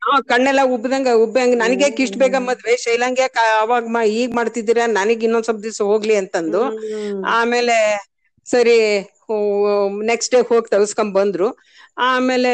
[0.03, 2.73] ಹಾ ಕಣ್ಣೆಲ್ಲ ಉಬ್ಬ್ದಂಗ ಉಬ್ಬಂಗ ನನಗೆ ಇಷ್ಟ ಬೇಗ ಮದ್ವೆ.
[2.85, 3.85] ಶೈಲಾಂಗ್ಯ ಅವಾಗ
[4.15, 6.63] ಈಗ ಮಾಡ್ತಿದ್ದೀರಾ ನನಗ್ ಇನ್ನೊಂದ್ ಸ್ವಲ್ಪ ದಿವಸ ಹೋಗ್ಲಿ ಅಂತಂದು.
[7.35, 7.77] ಆಮೇಲೆ
[8.47, 8.77] ಸರಿ
[10.11, 11.49] ನೆಕ್ಸ್ಟ್ ಡೇ ಹೋಗಿ ತಗಸ್ಕೊಂಡ್ ಬಂದ್ರು.
[12.09, 12.53] ಆಮೇಲೆ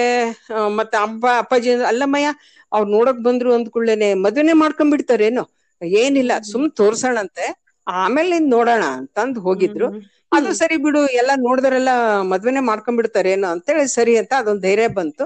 [0.79, 2.31] ಮತ್ತೆ ಅಪ್ಪ ಅಪ್ಪಾಜಿ ಅಲ್ಲಮ್ಮಯ್ಯ
[2.73, 5.45] ಅವ್ರು ನೋಡಕ್ ಬಂದ್ರು ಅಂದ್ಕೂಡ್ಲೇನೆ ಮದ್ವೆನೆ ಮಾಡ್ಕೊಂಡ್ ಬಿಡ್ತಾರೇನು
[5.83, 7.47] ಏನಿಲ್ಲ ಸುಮ್ ತೋರ್ಸೋಣಂತೆ.
[7.87, 9.89] ಆಮೇಲೆ ಇನ್ ನೋಡೋಣ ಅಂತಂದ್ ಹೋಗಿದ್ರು.
[10.33, 11.91] ಅದು ಸರಿ ಬಿಡು ಎಲ್ಲಾ ನೋಡಿದ್ರೆಲ್ಲ
[12.33, 15.25] ಮದ್ವೆನೆ ಮಾಡ್ಕೊಂಡ್ ಬಿಡ್ತಾರೇನು ಅಂತೇಳಿ ಸರಿ ಅಂತ ಅದೊಂದ್ ಧೈರ್ಯ ಬಂತು.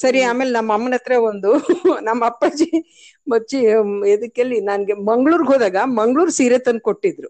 [0.00, 1.50] ಸರಿ ಆಮೇಲೆ ನಮ್ಮ ಅಮ್ಮನ ಹತ್ರ ಒಂದು
[2.08, 2.68] ನಮ್ಮ ಅಪ್ಪಾಜಿ
[3.26, 3.58] ಮಚ್ಚಿ
[4.14, 7.28] ಎದಕ್ಕೆಲ್ಲಿ ನನ್ಗೆ ಮಂಗ್ಳೂರ್ಗ್ ಹೋದಾಗ ಮಂಗ್ಳೂರ್ ಸೀರೆ ತಂದು ಕೊಟ್ಟಿದ್ರು.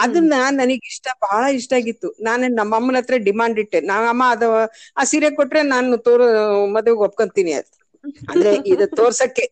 [0.00, 2.08] ಅದನ್ನ ನನಗೆ ಇಷ್ಟ ಬಹಳ ಇಷ್ಟ ಆಗಿತ್ತು.
[2.28, 3.80] ನಾನು ನಮ್ಮ ಅಮ್ಮನ ಹತ್ರ ಡಿಮಾಂಡ್ ಇಟ್ಟೆ.
[3.90, 4.48] ನಾವ್ ಅಮ್ಮ ಅದು
[4.96, 6.24] ಆ ಸೀರೆ ಕೊಟ್ರೆ ನಾನು ತೋರ್
[6.74, 7.70] ಮದುವೆಗೆ ಒಪ್ಕೊಂತೀನಿ ಅಂತ.
[8.30, 9.44] ಅಂದ್ರೆ ಇದು ತೋರ್ಸಕ್ಕೆ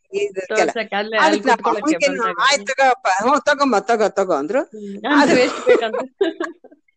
[2.47, 2.75] ಆಯ್ತು
[3.18, 4.62] ಹ್ಞೂ ತಗೊಂಬ ತಗೋ ತಗೋ ಅಂದ್ರು.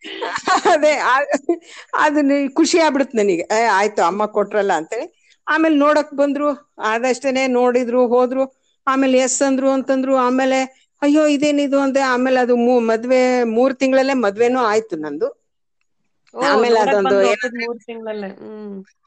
[0.72, 0.92] ಅದೇ
[2.02, 3.44] ಅದನ್ನ ಖುಷಿ ಆಗ್ಬಿಡುತ್ತೆ ನನಗೆ.
[3.76, 5.08] ಆಯ್ತು ಅಮ್ಮ ಕೊಟ್ರಲ್ಲ ಅಂತೇಳಿ.
[5.52, 6.48] ಆಮೇಲೆ ನೋಡಕ್ ಬಂದ್ರು
[6.90, 8.44] ಆದಷ್ಟೇನೆ ನೋಡಿದ್ರು ಹೋದ್ರು.
[8.88, 10.60] ಆಮೇಲೆ ಎಸ್ ಅಂದ್ರು ಅಂತಂದ್ರು ಆಮೇಲೆ
[11.02, 13.22] ಅಯ್ಯೋ ಇದೇನಿದು ಅಂದೆ ಆಮೇಲೆ ಅದು ಮೂ- ಮದ್ವೆ
[13.56, 15.30] ಮೂರ್ ತಿಂಗಳಲ್ಲೇ ಮದ್ವೆನೂ ಆಯ್ತು ನಂದು.
[16.34, 17.16] ಆಮೇಲೆ ಅದೊಂದು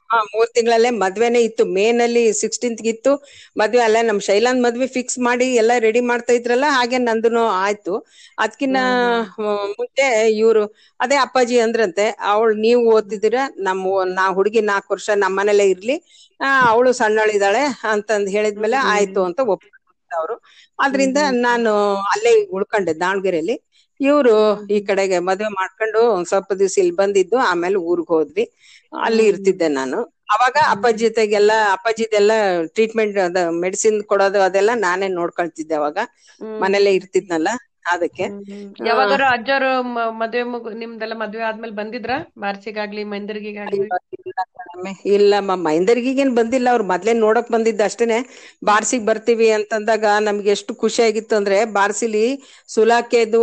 [0.09, 1.63] ಹಾ ಮೂರ್ ತಿಂಗಳಲ್ಲೇ ಮದ್ವೆನೆ ಇತ್ತು.
[1.75, 3.11] ಮೇ ನಲ್ಲಿ ಸಿಕ್ಸ್ಟೀನ್ತ್ ಇತ್ತು
[3.55, 7.93] ಮದ್ವೆ ಅಲ್ಲ ನಮ್ ಶೈಲಾನ್ ಮದ್ವೆ ಫಿಕ್ಸ್ ಮಾಡಿ ಎಲ್ಲ ರೆಡಿ ಮಾಡ್ತಾ ಇದ್ರಲ್ಲ ಹಾಗೆ ನಂದುನು ಆಯ್ತು.
[8.37, 8.77] ಅದಕ್ಕಿನ್ನ
[9.73, 10.07] ಮುಂದೆ
[10.39, 10.63] ಇವ್ರು
[10.99, 15.95] ಅದೇ ಅಪ್ಪಾಜಿ ಅಂದ್ರಂತೆ ಅವಳು ನೀವು ಓದಿದಿರ ನಮ್ಮ ನಾ ಹುಡುಗಿ ನಾಲ್ಕು ವರ್ಷ ನಮ್ಮ ಮನೇಲೆ ಇರ್ಲಿ
[16.39, 19.63] ಆ ಅವಳು ಸಣ್ಣಳಿದಾಳೆ ಅಂತಂದ್ ಹೇಳಿದ್ಮೇಲೆ ಆಯ್ತು ಅಂತ ಒಪ್ಪ
[20.11, 20.35] ಅವ್ರು.
[20.79, 21.71] ಅದ್ರಿಂದ ನಾನು
[22.13, 23.55] ಅಲ್ಲೇ ಉಳ್ಕೊಂಡೆ ದಾವಣಗೆರೆಯಲ್ಲಿ.
[23.99, 24.33] ಇವ್ರು
[24.69, 28.45] ಈ ಕಡೆಗೆ ಮದ್ವೆ ಮಾಡ್ಕೊಂಡು ಒಂದ್ ಸ್ವಲ್ಪ ದಿವ್ಸ ಇಲ್ಲಿ ಬಂದಿದ್ದು ಆಮೇಲೆ ಊರ್ಗ್ ಹೋದ್ವಿ.
[29.01, 29.99] ಅಲ್ಲಿ ಇರ್ತಿದ್ದೆ ನಾನು.
[30.33, 32.31] ಅವಾಗ ಅಪ್ಪಾಜಿ ಜೊತೆಗೆಲ್ಲ ಅಪ್ಪಾಜಿದೆಲ್ಲ
[32.75, 33.17] ಟ್ರೀಟ್ಮೆಂಟ್
[33.63, 35.97] ಮೆಡಿಸಿನ್ ಕೊಡೋದು ಅದೆಲ್ಲ ನಾನೇ ನೋಡ್ಕೊಳ್ತಿದ್ದೆ ಅವಾಗ.
[36.59, 37.49] ಮನೇಲೆ ಇರ್ತಿದ್ನಲ್ಲ.
[37.85, 38.25] ಅದಕ್ಕೆ.
[38.83, 39.71] ಯಾವಾಗಾರ ಅಜ್ಜರು
[40.21, 42.11] ಮದ್ವೆ ಮುಗ್ ನಿಮ್ದೆಲ್ಲ ಮದ್ವೆ ಆದ್ಮೇಲೆ ಬಂದಿದ್ರ?
[42.43, 43.91] ಮಾರ್ಚಿಗಾಗ್ಲಿ ಮೈಂದರ್ಗಿಗಾಗ್ಲಿ?
[45.11, 46.67] ಇಲ್ಲಮ್ಮ ಮೈಂದರ್ಗಿಗೇನ್ ಬಂದಿಲ್ಲ.
[46.73, 48.17] ಅವ್ರು ಮೊದ್ಲೇ ನೋಡಕ್ ಬಂದಿದ್ದ ಅಷ್ಟೇನೆ.
[48.61, 52.25] ಬಾರ್ಸಿಗ್ ಬರ್ತೀವಿ ಅಂತಂದಾಗ ನಮ್ಗೆ ಎಷ್ಟು ಖುಷಿ ಆಗಿತ್ತು ಅಂದ್ರೆ ಬಾರ್ಸಿಲಿ
[52.69, 53.41] ಸುಲಾಕೆದು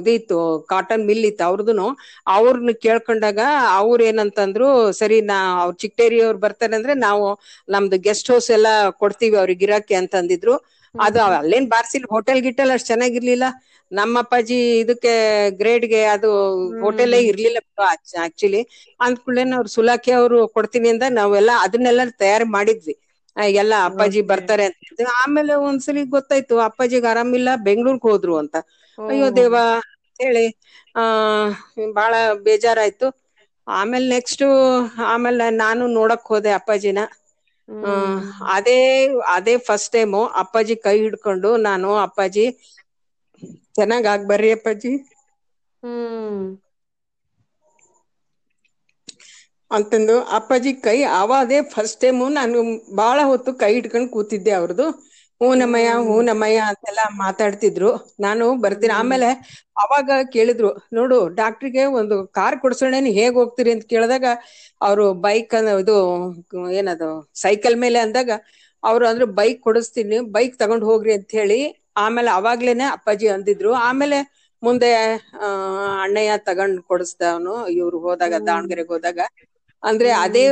[0.00, 0.38] ಇದಿತ್ತು
[0.72, 1.86] ಕಾಟನ್ ಮಿಲ್ ಇತ್ತು ಅವ್ರದ್ದು
[2.34, 3.40] ಅವ್ರನ್ನ ಕೇಳ್ಕೊಂಡಾಗ
[3.80, 4.68] ಅವ್ರ ಏನಂತಂದ್ರು
[5.00, 7.26] ಸರಿ ನಾ ಅವ್ರ ಚಿಕ್ಟೇರಿ ಅವ್ರು ಬರ್ತಾರೆ ಅಂದ್ರೆ ನಾವು
[7.68, 10.54] ನಮ್ದು ಗೆಸ್ಟ್ ಹೌಸ್ ಎಲ್ಲಾ ಕೊಡ್ತೀವಿ ಅವ್ರಿಗೆ ಇರಕ್ಕೆ ಅಂತಂದಿದ್ರು
[10.94, 13.44] ಅದು ಅಲ್ಲೇನ್ ಬಾರ್ಸಿಲ್ ಹೋಟೆಲ್ ಗಿಟೆಲ್ ಅಷ್ಟ್ ಚೆನ್ನಾಗಿರ್ಲಿಲ್ಲ.
[13.90, 15.12] ನಮ್ಮ ಅಪ್ಪಾಜಿ ಇದಕ್ಕೆ
[15.60, 16.30] ಗ್ರೇಡ್ಗೆ ಅದು
[16.80, 17.58] ಹೋಟೆಲೇ ಇರ್ಲಿಲ್ಲ
[18.24, 18.60] ಆಕ್ಚುಲಿ
[19.00, 22.94] ಅಂದ್ಕೂಡ್ಲೇನೆ ಅವ್ರು ಸುಲಾಖಿ ಅವರು ಕೊಡ್ತೀನಿ ಅಂದ ನಾವೆಲ್ಲ ಅದನ್ನೆಲ್ಲ ತಯಾರಿ ಮಾಡಿದ್ವಿ.
[23.56, 24.78] ಎಲ್ಲ ಅಪ್ಪಾಜಿ ಬರ್ತಾರೆ ಅಂತ.
[25.20, 28.56] ಆಮೇಲೆ ಒಂದ್ಸಲಿ ಗೊತ್ತಾಯ್ತು ಅಪ್ಪಾಜಿಗೆ ಆರಾಮಿಲ್ಲ ಬೆಂಗ್ಳೂರ್ಗ್ ಹೋದ್ರು ಅಂತ.
[28.98, 29.54] ಅಯ್ಯೋ ದೇವ
[30.20, 30.46] ಹೇಳಿ.
[30.94, 31.02] ಆ
[31.94, 32.14] ಬಹಳ
[32.46, 33.08] ಬೇಜಾರಾಯ್ತು.
[33.66, 34.44] ಆಮೇಲೆ ನೆಕ್ಸ್ಟ್
[35.12, 37.00] ಆಮೇಲೆ ನಾನು ನೋಡಕ್ ಹೋದೆ ಅಪ್ಪಾಜಿನ.
[38.56, 38.78] ಅದೇ
[39.34, 42.44] ಅದೇ ಫಸ್ಟ್ ಟೈಮು ಅಪ್ಪಾಜಿ ಕೈ ಹಿಡ್ಕೊಂಡು ನಾನು ಅಪ್ಪಾಜಿ
[43.74, 44.92] ಚೆನ್ನಾಗ್ ಆಗ್ ಬರ್ರಿ ಅಪ್ಪಾಜಿ
[45.82, 46.46] ಹ್ಮ್
[49.70, 52.60] ಅಂತಂದು ಅಪ್ಪಾಜಿ ಕೈ ಅವಾದೇ ಫಸ್ಟ್ ಟೈಮು ನಾನು
[52.96, 54.86] ಬಹಳ ಹೊತ್ತು ಕೈ ಹಿಡ್ಕೊಂಡು ಕೂತಿದ್ದೆ ಅವ್ರದ್ದು
[55.40, 57.90] ಹೂನಮ್ಮಯ್ಯ ಹೂನಮ್ಮಯ್ಯ ಅಂತೆಲ್ಲ ಮಾತಾಡ್ತಿದ್ರು
[58.24, 59.28] ನಾನು ಬರ್ತೀನಿ ಆಮೇಲೆ
[59.82, 63.70] ಅವಾಗ ಕೇಳಿದ್ರು ನೋಡು ಡಾಕ್ಟ್ರಿಗೆ ಒಂದು ಕಾರ್ ಕೊಡ್ಸೋಣ ಹೇಗ್ ಹೋಗ್ತೀರಿ?
[63.74, 64.26] ಅಂತ ಕೇಳಿದಾಗ
[64.80, 65.96] ಅವರು ಬೈಕ್ ಇದು
[66.78, 67.10] ಏನದು
[67.42, 68.30] ಸೈಕಲ್ ಮೇಲೆ ಅಂದಾಗ
[68.82, 71.60] ಅವ್ರು ಅಂದ್ರೆ ಬೈಕ್ ಕೊಡಿಸ್ತೀನಿ ಬೈಕ್ ತಗೊಂಡ್ ಹೋಗ್ರಿ ಅಂತ ಹೇಳಿ
[71.96, 73.72] ಆಮೇಲೆ ಅವಾಗ್ಲೇನೆ ಅಪ್ಪಾಜಿ ಅಂದಿದ್ರು.
[73.88, 74.18] ಆಮೇಲೆ
[74.62, 74.90] ಮುಂದೆ
[75.38, 75.48] ಆ
[76.04, 79.20] ಅಣ್ಣಯ್ಯ ತಗೊಂಡ್ ಕೊಡಿಸ್ದವನು ಇವ್ರು ಹೋದಾಗ ದಾವಣಗೆರೆಗೆ ಹೋದಾಗ.
[79.82, 80.42] ಅಂದ್ರೆ ಅದೇ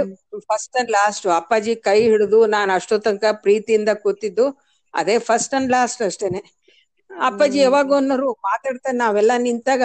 [0.48, 4.46] ಫಸ್ಟ್ ಅಂಡ್ ಲಾಸ್ಟ್ ಅಪ್ಪಾಜಿ ಕೈ ಹಿಡಿದು ನಾನ್ ಅಷ್ಟೋ ತನಕ ಪ್ರೀತಿಯಿಂದ ಕೂತಿದ್ದು.
[4.94, 6.40] ಅದೇ ಫಸ್ಟ್ ಅಂಡ್ ಲಾಸ್ಟ್ ಅಷ್ಟೇನೆ.
[7.10, 9.82] ಅಪ್ಪಾಜಿ ಯಾವಾಗ ಅನ್ನೋರು ಮಾತಾಡ್ತಾ ನಾವೆಲ್ಲ ನಿಂತಾಗ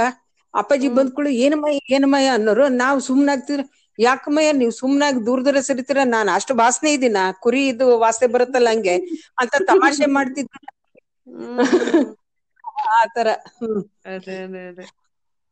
[0.53, 1.55] ಅಪ್ಪಾಜಿ ಬಂದ್ಕೊಳ್ಳಿ ಏನ್
[1.93, 2.29] ಏನಮ್ಮಯ್ಯ?
[2.37, 3.63] ಅನ್ನೋರು ನಾವು ಯಾಕ
[3.99, 5.99] ಯಾಕಮ್ಮಯ್ಯ ನೀವ್ ಸುಮ್ನಾಗ್ ದೂರ ದೂರ ಸರಿತೀರ?
[6.13, 7.17] ನಾನ್ ಅಷ್ಟು ವಾಸನೆ ಇದೀನ?
[7.41, 8.95] ಕುರಿ ಇದು ವಾಸನೆ ಬರುತ್ತಲ್ಲ ಹಂಗೆ?
[9.41, 10.59] ಅಂತ ತಮಾಷೆ ಮಾಡ್ತಿದ್ರು.
[12.97, 13.29] ಆತರ
[14.09, 14.85] ಅದೇ ಅದೇ ಅದೇ.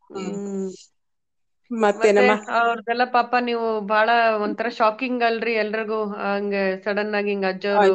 [0.09, 0.69] ಹ್ಮ್.
[1.91, 2.33] ಮತ್ತೆ ಮತ್ತೇನಮ್ಮ?
[2.57, 4.09] ಅವ್ರದೆಲ್ಲ ಪಾಪ ನೀವು ಬಹಳ
[4.45, 5.99] ಒಂಥರ ಶಾಕಿಂಗ್ ಅಲ್ರಿ ಎಲ್ರಿಗೂ.
[6.23, 6.55] ಹಂಗ
[6.85, 7.93] ಸಡನ್ ಆಗಿ ಹಿಂಗ ಅಜ್ಜವ್ರು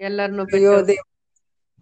[0.00, 0.44] ಎಲ್ಲಾರ್ನು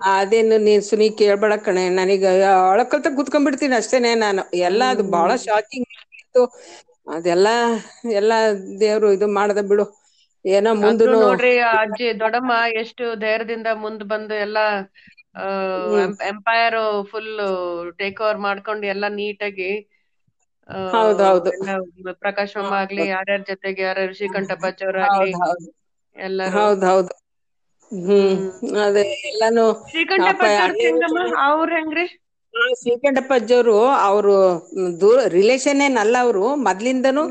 [0.01, 1.83] ಅದೇನು ನೀನ್ ಸುನಿ ಕೇಳ್ಬೇಡ ಕಣೆ.
[1.99, 2.25] ನನಗ
[2.71, 4.43] ಅಳಕಲ್ತ ಕುತ್ಕೊಂಡ್ಬಿಡ್ತೀನಿ ಅಷ್ಟೇನೆ ನಾನು.
[4.69, 5.89] ಎಲ್ಲ ಅದು ಬಹಳ ಶಾಕಿಂಗ್
[6.21, 6.43] ಇತ್ತು
[7.09, 7.49] ಅದೆಲ್ಲ
[8.21, 8.33] ಎಲ್ಲ
[8.81, 9.85] ದೇವ್ರು ಇದು ಮಾಡದ ಬಿಡು.
[10.45, 12.53] ಏನೋ ಮುಂದೆ ನೋಡ್ರಿ ಅಜ್ಜಿ ದೊಡ್ಡಮ್ಮ
[12.83, 14.65] ಎಷ್ಟು ಧೈರ್ಯದಿಂದ ಮುಂದ್ ಬಂದು ಎಲ್ಲಾ
[16.31, 16.79] ಎಂಪೈರ್
[17.11, 17.33] ಫುಲ್
[17.99, 19.71] ಟೇಕ್ ಓವರ್ ಮಾಡ್ಕೊಂಡು ಎಲ್ಲಾ ನೀಟಾಗಿ
[22.23, 23.03] ಪ್ರಕಾಶ್ ಮಾಮ ಆಗ್ಲಿ.
[23.09, 25.69] ಯಾರ್ಯಾರ ಜೊತೆಗೆ ಯಾರ್ಯಾರು ಶ್ರೀಕಂಠಪಾಚವ್ರಾಗ್ಲಿ ಹೌದ್ ಹೌದು.
[26.17, 26.65] ಎಲ್ಲರೂ.
[27.93, 28.37] ಹ್ಮ್.
[28.85, 29.67] ಅದೇ ಎಲ್ಲಾನು
[31.49, 32.07] ಅವ್ರ ಹೆಂಗ್ರಿ?
[32.55, 34.35] ಆ, ಶ್ರೀಕಂಠಪ್ಪಜ್ಜವ್ರು ಅವ್ರು
[35.01, 36.45] ದೂರ ರಿಲೇಶನ್ ಏನಲ್ಲ ಅವ್ರು.
[36.67, 37.23] ಮೊದ್ಲಿಂದನು.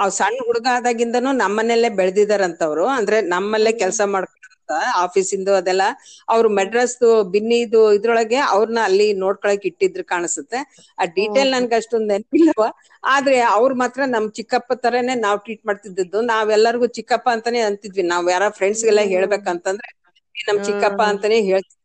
[0.00, 2.86] ಅವ್ ಸಣ್ಣ ಹುಡುಗ ಆದಾಗಿಂದನು ನಮ್ಮನೆಲ್ಲೇ ಬೆಳ್ದಿದಾರಂತವ್ರು.
[2.98, 4.38] ಅಂದ್ರೆ ನಮ್ಮಲ್ಲೇ ಕೆಲ್ಸ ಮಾಡ್ಕೊಂತ
[5.02, 5.84] ಆಫೀಸಿಂದ ಅದೆಲ್ಲ
[6.28, 6.96] ಅವ್ರು ಮೆಡ್ರಾಸ್
[7.32, 10.58] ಬಿನ್ನಿದು ಇದ್ರೊಳಗೆ ಅವ್ರನ್ನ ಅಲ್ಲಿ ನೋಡ್ಕೊಳಕ್ ಇಟ್ಟಿದ್ರು ಕಾಣಿಸುತ್ತೆ.
[10.98, 12.62] ಆ ಡೀಟೇಲ್ ನನ್ಗೆ ಅಷ್ಟೊಂದ್ ನೆನಪಿಲ್ಲವ.
[13.04, 16.20] ಆದ್ರೆ ಅವ್ರ ಮಾತ್ರ ನಮ್ ಚಿಕ್ಕಪ್ಪ ತರನೇ ನಾವ್ ಟ್ರೀಟ್ ಮಾಡ್ತಿದ್ದದ್ದು.
[16.30, 18.04] ನಾವೆಲ್ಲರಿಗೂ ಚಿಕ್ಕಪ್ಪ ಅಂತಾನೆ ಅಂತಿದ್ವಿ.
[18.12, 19.88] ನಾವ್ ಯಾರ ಫ್ರೆಂಡ್ಸ್ ಗೆಲ್ಲ ಹೇಳ್ಬೇಕಂತಂದ್ರೆ
[20.34, 21.76] "ಏ, ನಮ್ ಚಿಕ್ಕಪ್ಪ ಅಂತಾನೆ ಹೇಳ್ತಿದ್ವಿ.
[21.76, 21.79] ಅವ್ರಿಗೆ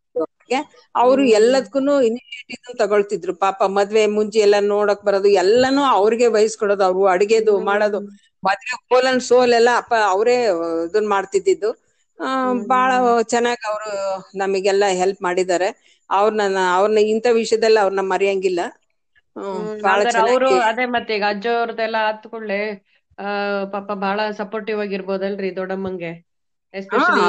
[0.95, 3.34] ಅವ್ರು ಎಲ್ಲದಕ್ಕೂನು ಇನಿಷಿಯೇಟಿವ್ ತಗೊಳ್ತಿದ್ರು.
[3.45, 7.99] ಪಾಪ ಮದ್ವೆ ಮುಂಚೆ ಎಲ್ಲ ನೋಡಕ್ ಬರೋದು ಎಲ್ಲಾನು ಅವ್ರಿಗೆ ವಹಿಸ್ಕೊಡೋದು ಅವ್ರು ಅಡಿಗೆದು ಮಾಡೋದು.
[8.43, 10.36] ಮದ್ವೆ ಕೋಲನ್ ಅಂಡ್ ಸೋಲ್ ಎಲ್ಲ ಅಪ್ಪ ಅವರೇ
[10.88, 11.69] ಇದನ್ ಮಾಡ್ತಿದ್ದಿದ್ದು.
[12.19, 12.29] ಆ
[12.71, 12.89] ಬಾಳ
[13.34, 13.89] ಚೆನ್ನಾಗ್ ಅವ್ರು
[14.41, 15.69] ನಮಗೆಲ್ಲ ಹೆಲ್ಪ್ ಮಾಡಿದ್ದಾರೆ.
[16.10, 16.43] ಅವ್ರನ್ನ
[16.77, 18.62] ಅವ್ರನ್ನ ಇಂಥ ವಿಷಯದಲ್ಲಿ ಅವ್ರನ್ನ ಮರೆಯಂಗಿಲ್ಲ.
[20.23, 22.60] ಅವರು ಅದೇ ಮತ್ತೆ ಈಗ ಅಜ್ಜವ್ರದೆಲ್ಲ ಆತ್ ಕೂಡ್ಲೆ
[23.17, 23.27] ಆ
[23.73, 26.12] ಪಾಪ ಬಹಳ ಸಪೋರ್ಟಿವ್ ಆಗಿರ್ಬೋದಲ್ರಿ ದೊಡ್ಡಮ್ಮಂಗೆ.
[26.73, 27.25] ಎಸ್ಪೆಷಲಿ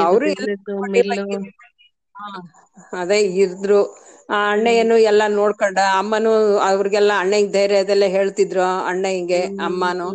[3.01, 3.81] ಅದೇ ಇದ್ರು
[4.29, 6.33] ಆ ಅಣ್ಣಯ್ಯನು ಎಲ್ಲ ನೋಡ್ಕೊಂಡ ಅಮ್ಮನು
[6.69, 10.09] ಅವ್ರಿಗೆಲ್ಲ ಅಣ್ಣಂಗ್ ಧೈರ್ಯ ಅದೆಲ್ಲ ಹೇಳ್ತಿದ್ರು ಅಣ್ಣ ಹಿಂಗೆ ಅಮ್ಮನು.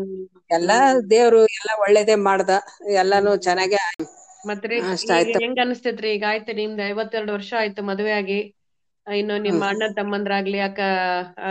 [0.51, 0.77] ಎಲ್ಲಾ
[1.11, 2.51] ದೇವ್ರು ಎಲ್ಲಾ ಒಳ್ಳೇದೇ ಮಾಡ್ದ
[2.97, 3.79] ಎಲ್ಲಾನು ಚೆನ್ನಾಗೆ
[4.43, 4.77] ಮತ್ರಿ
[5.33, 6.09] ಹೆಂಗ್ ಅನಸ್ತೈತ್ರಿ?
[6.15, 8.39] ಈಗ ಆಯ್ತು ನಿಮ್ದು ಐವತ್ತೆರಡು ವರ್ಷ ಆಯ್ತು ಮದ್ವೆ ಆಗಿ.
[9.07, 10.81] ಇನ್ನು ನಿಮ್ಮ ಅಣ್ಣ ತಮ್ಮಂದ್ರಾಗ್ಲಿ ಅಕ್ಕ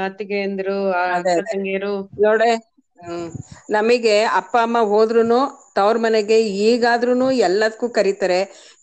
[0.00, 0.76] ಅತ್ತಿಗೆ ಅಂದ್ರು
[1.10, 2.50] ಅದೇ, ತಂಗಿಯರು ನೋಡೆ
[3.00, 3.28] ಹ್ಮ್.
[3.74, 5.38] ನಮಗೆ ಅಪ್ಪ ಅಮ್ಮ ಹೋದ್ರುನು
[5.76, 8.38] ತವ್ರ ಮನೆಗೆ ಈಗಾದ್ರೂನು ಎಲ್ಲದಕ್ಕೂ ಕರೀತಾರೆ.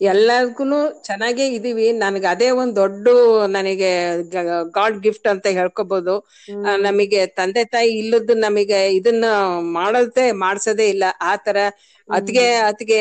[0.08, 0.78] ಎಲ್ಲದಕ್ಕೂನು
[1.08, 1.88] ಚೆನ್ನಾಗೇ ಇದೀವಿ.
[2.02, 3.06] ನನ್ಗ ಅದೇ ಒಂದ್ ದೊಡ್ಡ
[3.56, 3.92] ನನಗೆ
[4.78, 6.16] ಗಾಡ್ ಗಿಫ್ಟ್ ಅಂತ ಹೇಳ್ಕೊಬಹುದು
[6.86, 8.66] ನಮಗೆ ತಂದೆ ತಾಯಿ ಇಲ್ಲದ್ದು ನಮಗೆ
[9.00, 9.26] ಇದನ್ನ
[9.78, 11.04] ಮಾಡೋದೇ ಮಾಡ್ಸೋದೇ ಇಲ್ಲ.
[11.24, 11.58] ಆತರ ತರ
[12.10, 13.00] ಅತ್ಗೆ ಅತ್ಗೆ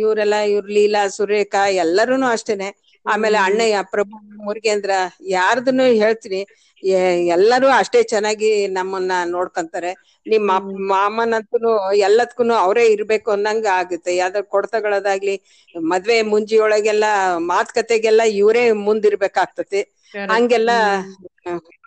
[0.00, 2.68] ಇವರೆಲ್ಲ ಇವ್ರ ಲೀಲಾ ಸುರೇಖಾ ಎಲ್ಲರೂನು ಅಷ್ಟೇನೆ.
[3.06, 4.92] ಆಮೇಲೆ ಅಣ್ಣಯ್ಯ ಪ್ರಭು ಮುರುಗೇಂದ್ರ
[5.32, 6.40] ಯಾರ್ದನ್ನು ಹೇಳ್ತೀನಿ
[7.34, 9.90] ಎಲ್ಲರೂ ಅಷ್ಟೇ ಚೆನ್ನಾಗಿ ನಮ್ಮನ್ನ ನೋಡ್ಕೊಂತಾರೆ.
[10.26, 10.50] ನಿಮ್ಮ
[10.92, 11.70] ಮಾಮನಂತೂ
[12.06, 14.10] ಎಲ್ಲದಕ್ಕೂ ಅವರೇ ಇರ್ಬೇಕು ಅನ್ನಂಗ ಆಗುತ್ತೆ.
[14.16, 15.34] ಯಾವ್ದಾದ್ರು ಕೊಡ್ತಗಳದಾಗ್ಲಿ
[15.74, 17.04] ಮದ್ವೆ ಮುಂಜಿಯೊಳಗೆಲ್ಲ
[17.50, 19.82] ಮಾತುಕತೆಗೆಲ್ಲ ಇವರೇ ಮುಂದಿರ್ಬೇಕಾಗ್ತತಿ.
[20.32, 20.70] ಹಂಗೆಲ್ಲ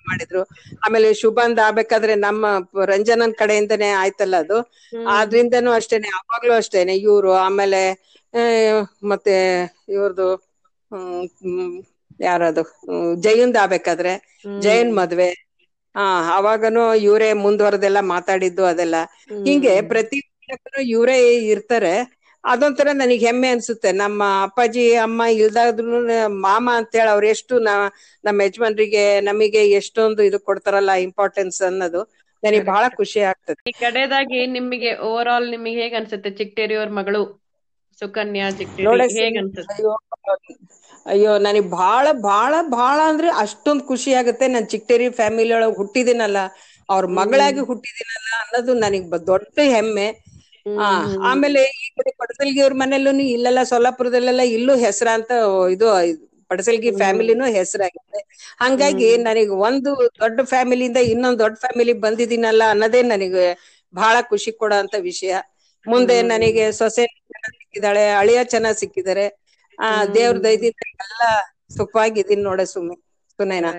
[0.08, 0.42] ಮಾಡಿದ್ರು.
[0.86, 2.46] ಆಮೇಲೆ ಶುಭಂದ ಆಗ್ಬೇಕಾದ್ರೆ ನಮ್ಮ
[2.86, 4.58] ರಂಜನನ್ ಕಡೆಯಿಂದನೇ ಆಯ್ತಲ್ಲ ಅದು.
[5.16, 7.82] ಆದ್ರಿಂದನೂ ಅಷ್ಟೇನೆ ಅವಾಗ್ಲೂ ಅಷ್ಟೇನೆ ಇವ್ರು ಆಮೇಲೆ
[8.34, 8.44] ಆ,
[9.12, 9.36] ಮತ್ತೆ
[9.96, 10.28] ಇವ್ರದು
[10.94, 11.76] ಹ್ಮ್
[12.20, 12.64] ಯಾರದು
[13.24, 14.14] ಜಯಂದ್ ಆಗ್ಬೇಕಾದ್ರೆ
[14.64, 15.30] ಜಯನ್ ಮದ್ವೆ.
[15.96, 16.04] ಹಾ
[16.36, 18.98] ಅವಾಗನು ಇವರೇ ಮುಂದುವರೆದೆಲ್ಲ ಮಾತಾಡಿದ್ದು ಅದೆಲ್ಲ.
[19.46, 20.20] ಹಿಂಗೆ ಪ್ರತಿ
[20.94, 21.18] ಇವರೇ
[21.54, 21.94] ಇರ್ತಾರೆ.
[22.44, 23.90] ಅದೊಂಥರ ನನಗೆ ಹೆಮ್ಮೆ ಅನ್ಸುತ್ತೆ.
[24.02, 26.00] ನಮ್ಮ ಅಪ್ಪಾಜಿ ಅಮ್ಮ ಇಲ್ದಾದ್ರು
[26.44, 27.74] ಮಾಮ ಅಂತೇಳಿ ಅವ್ರು ಎಷ್ಟು ನ
[28.24, 32.02] ನಮ್ಮ ಯಜಮಾನ್ರಿಗೆ ನಮಗೆ ಎಷ್ಟೊಂದು ಇದು ಕೊಡ್ತಾರಲ್ಲ ಇಂಪಾರ್ಟೆನ್ಸ್ ಅನ್ನೋದು
[32.44, 33.62] ನನಗೆ ಬಹಳ ಖುಷಿ ಆಗ್ತದೆ.
[33.70, 36.30] ಈ ಕಡೆದಾಗಿ ನಿಮಗೆ ಓವರ್ ಆಲ್ ನಿಮಗೆ ಹೇಗ್ ಅನ್ಸುತ್ತೆ?
[36.40, 37.22] ಚಿಕ್ಕಟೇರಿಯವ್ರ ಮಗಳು
[38.02, 39.84] ಸುಕನ್ಯಾ ಚಿಕ್ಕಟೇರಿ ಹೇಗ ಅನ್ಸುತ್ತೆ?
[41.06, 44.46] ಅಯ್ಯೋ ನನಗೆ ಬಹಳ ಬಹಳ ಬಹಳ ಅಂದ್ರೆ ಅಷ್ಟೊಂದ್ ಖುಷಿ ಆಗುತ್ತೆ.
[44.48, 46.40] ನಾನ್ ಚಿಕ್ಕಟೇರಿ ಫ್ಯಾಮಿಲಿ ಒಳಗ್ ಹುಟ್ಟಿದಿನಲ್ಲ
[46.90, 50.08] ಅವ್ರ ಮಗಳಾಗಿ ಹುಟ್ಟಿದಿನಲ್ಲ ಅನ್ನೋದು ನನಗ್ ದೊಡ್ಡ ಹೆಮ್ಮೆ.
[50.66, 50.86] ಆ
[51.30, 55.32] ಆಮೇಲೆ ಈ ಕಡೆ ಪಡಸಲ್ಗಿ ಅವ್ರ ಮನೇಲೂ ಇಲ್ಲೆಲ್ಲ ಸೊಲ್ಲಾಪುರದಲ್ಲೆಲ್ಲ ಇಲ್ಲೂ ಹೆಸರಾಂತ
[55.76, 55.88] ಇದು
[56.52, 58.22] ಪಡಸಲ್ಗಿ ಫ್ಯಾಮಿಲಿನೂ ಹೆಸರಾಗಿದೆ
[58.62, 63.46] ಹಂಗಾಗಿ ನನಗ್ ಒಂದು ದೊಡ್ಡ ಫ್ಯಾಮಿಲಿಯಿಂದ ಇನ್ನೊಂದ್ ದೊಡ್ಡ ಫ್ಯಾಮಿಲಿ ಬಂದಿದ್ದೀನಲ್ಲ ಅನ್ನೋದೇ ನನಗೆ
[63.94, 65.32] ಬಹಳ ಖುಷಿ ಕೊಡೋ ಅಂತ ವಿಷಯ.
[65.86, 69.26] ಮುಂದೆ ನನಗೆ ಸೊಸೆ ಚೆನ್ನಾಗ್ ಸಿಕ್ಕಿದಾಳೆ ಅಳಿಯ ಚೆನ್ನಾಗ್ ಸಿಕ್ಕಿದ್ದಾರೆ
[69.80, 71.24] ಆ ದೇವ್ರ ದಯದಿಂದ ಎಲ್ಲ
[71.78, 73.02] ಸುಖವಾಗಿದ್ದೀನಿ ನೋಡ ಸುಮ್ಮನೆ
[73.40, 73.72] ಸುನೈನಾ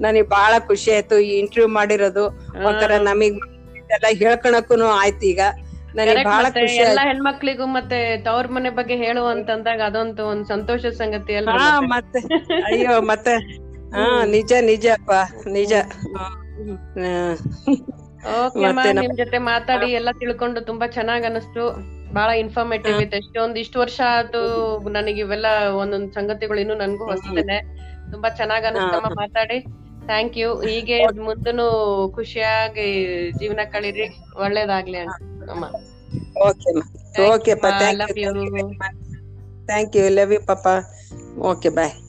[0.00, 2.24] ನನಗೆ ಬಹಳ ಖುಷಿ ಆಯ್ತು ಈ ಇಂಟರ್ವ್ಯೂ ಮಾಡಿರೋದು.
[2.68, 3.38] ಒಂಥರ ನಮಗ್
[3.96, 5.40] ಎಲ್ಲ ಹೇಳ್ಕೊಳಕ್ಕೂನು ಆಯ್ತು ಈಗ.
[6.80, 11.50] ಎಲ್ಲಾ ಹೆಣ್ಮಕ್ಳಿಗೂ ಮತ್ತೆ ತವ್ರ ಮನೆ ಬಗ್ಗೆ ಹೇಳು ಅಂತಂದಾಗ ಅದೊಂದು ಒಂದ್ ಸಂತೋಷದ ಸಂಗತಿ ಅಲ್ಲ
[11.86, 12.20] ಮತ್ತೆ?
[12.68, 13.34] ಅಯ್ಯೋ ಮತ್ತೆ.
[13.94, 15.10] ಹಾ ನಿಜ ನಿಜ ಅಪ್ಪ
[15.52, 15.72] ನಿಜ.
[18.94, 21.64] ನಿಮ್ ಜೊತೆ ಮಾತಾಡಿ ಎಲ್ಲ ತಿಳ್ಕೊಂಡು ತುಂಬಾ ಚೆನ್ನಾಗ್ ಅನಿಸ್ತು.
[22.12, 23.16] ಬಹಳ ಇನ್ಫಾರ್ಮೇಟಿವ್ ಇತ್ತು.
[23.16, 24.40] ಎಷ್ಟೊಂದ್ ಇಷ್ಟು ವರ್ಷ ಆಯ್ತು
[24.90, 27.58] ನನಗೆ ಇವೆಲ್ಲ ಒಂದೊಂದ್ ಸಂಗತಿಗಳು ಇನ್ನು ನನ್ಗೂ ಹೊಸದೇನೆ
[28.12, 29.58] ತುಂಬಾ ಚೆನ್ನಾಗ್ ಅನಿಸ್ತಮ್ಮ ಮಾತಾಡಿ.
[30.06, 31.66] ಥ್ಯಾಂಕ್ ಯು ಹೀಗೆ ಮುಂದನು
[32.16, 32.88] ಖುಷಿಯಾಗಿ
[33.32, 34.06] ಜೀವನ ಕಳೀರಿ.
[34.38, 35.18] ಒಳ್ಳೇದಾಗ್ಲಿ ಅಂತ.
[35.50, 35.64] ಅಮ್ಮ
[36.46, 36.70] ಓಕೆ
[37.28, 37.78] ಓಕೆ Thanks, ಅಪ್ಪ ma.
[39.66, 40.40] Thank Love you
[41.62, 42.03] you.